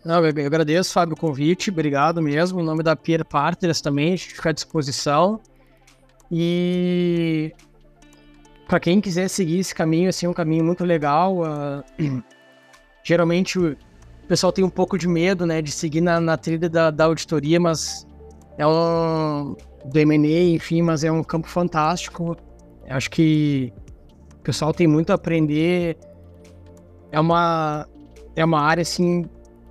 Não, 0.02 0.24
eu 0.24 0.46
agradeço, 0.46 0.94
Fábio, 0.94 1.14
o 1.14 1.20
convite. 1.20 1.68
Obrigado 1.68 2.22
mesmo. 2.22 2.58
Em 2.58 2.64
nome 2.64 2.82
da 2.82 2.96
Peer 2.96 3.22
Partners 3.22 3.82
também, 3.82 4.14
a 4.14 4.16
gente 4.16 4.32
fica 4.32 4.48
à 4.48 4.52
disposição. 4.52 5.40
E 6.32 7.52
para 8.66 8.80
quem 8.80 8.98
quiser 8.98 9.28
seguir 9.28 9.58
esse 9.58 9.74
caminho, 9.74 10.08
assim, 10.08 10.26
um 10.26 10.32
caminho 10.32 10.64
muito 10.64 10.84
legal. 10.84 11.42
Uh, 11.42 12.24
geralmente 13.06 13.56
o 13.56 13.76
pessoal 14.26 14.52
tem 14.52 14.64
um 14.64 14.68
pouco 14.68 14.98
de 14.98 15.06
medo, 15.06 15.46
né, 15.46 15.62
de 15.62 15.70
seguir 15.70 16.00
na, 16.00 16.20
na 16.20 16.36
trilha 16.36 16.68
da, 16.68 16.90
da 16.90 17.04
auditoria, 17.04 17.60
mas 17.60 18.04
é 18.58 18.66
um 18.66 19.54
do 19.84 19.98
M&A, 20.00 20.54
enfim, 20.56 20.82
mas 20.82 21.04
é 21.04 21.12
um 21.12 21.22
campo 21.22 21.46
fantástico. 21.46 22.36
Eu 22.84 22.96
acho 22.96 23.08
que 23.08 23.72
o 24.34 24.42
pessoal 24.42 24.74
tem 24.74 24.88
muito 24.88 25.12
a 25.12 25.14
aprender 25.14 25.96
é 27.12 27.20
uma, 27.20 27.86
é 28.34 28.44
uma 28.44 28.60
área 28.60 28.82
assim 28.82 29.24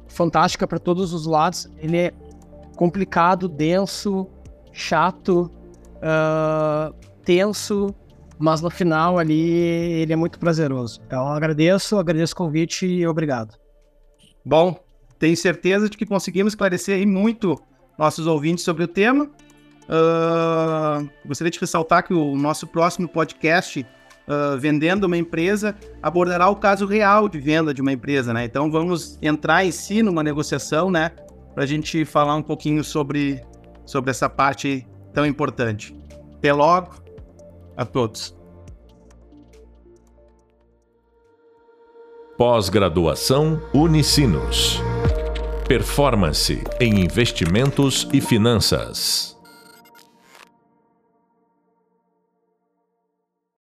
fantástica 0.08 0.66
para 0.66 0.80
todos 0.80 1.12
os 1.12 1.26
lados. 1.26 1.70
Ele 1.78 1.98
é 1.98 2.14
complicado, 2.78 3.50
denso, 3.50 4.26
chato, 4.72 5.52
uh, 5.98 6.96
tenso, 7.26 7.94
mas 8.40 8.62
no 8.62 8.70
final 8.70 9.18
ali 9.18 9.50
ele 9.50 10.14
é 10.14 10.16
muito 10.16 10.40
prazeroso. 10.40 11.02
Então 11.06 11.28
agradeço, 11.28 11.98
agradeço 11.98 12.34
o 12.34 12.38
convite 12.38 12.86
e 12.86 13.08
obrigado. 13.08 13.56
Bom, 14.46 14.80
tenho 15.18 15.36
certeza 15.36 15.90
de 15.90 15.98
que 15.98 16.06
conseguimos 16.06 16.54
esclarecer 16.54 17.06
muito 17.08 17.60
nossos 17.98 18.28
ouvintes 18.28 18.64
sobre 18.64 18.84
o 18.84 18.88
tema. 18.88 19.30
Uh, 19.86 21.10
gostaria 21.26 21.52
de 21.52 21.60
ressaltar 21.60 22.06
que 22.06 22.14
o 22.14 22.36
nosso 22.36 22.68
próximo 22.68 23.08
podcast 23.08 23.86
uh, 24.28 24.58
vendendo 24.58 25.06
uma 25.06 25.18
empresa 25.18 25.76
abordará 26.02 26.50
o 26.50 26.56
caso 26.56 26.86
real 26.86 27.30
de 27.30 27.40
venda 27.40 27.74
de 27.74 27.82
uma 27.82 27.92
empresa, 27.92 28.34
né? 28.34 28.46
Então 28.46 28.70
vamos 28.72 29.18
entrar 29.22 29.66
em 29.66 29.72
si 29.72 30.02
numa 30.02 30.24
negociação, 30.24 30.92
né? 30.92 31.12
Para 31.54 31.64
a 31.64 31.68
gente 31.68 32.04
falar 32.04 32.36
um 32.36 32.42
pouquinho 32.42 32.84
sobre, 32.84 33.42
sobre 33.86 34.12
essa 34.12 34.30
parte 34.30 34.86
tão 35.14 35.26
importante. 35.26 35.96
Até 36.38 36.52
logo 36.52 37.05
a 37.76 37.86
todos. 37.86 38.36
Pós-graduação 42.38 43.62
Unicinos. 43.74 44.82
Performance 45.68 46.64
em 46.80 47.00
investimentos 47.00 48.08
e 48.12 48.20
finanças. 48.20 49.35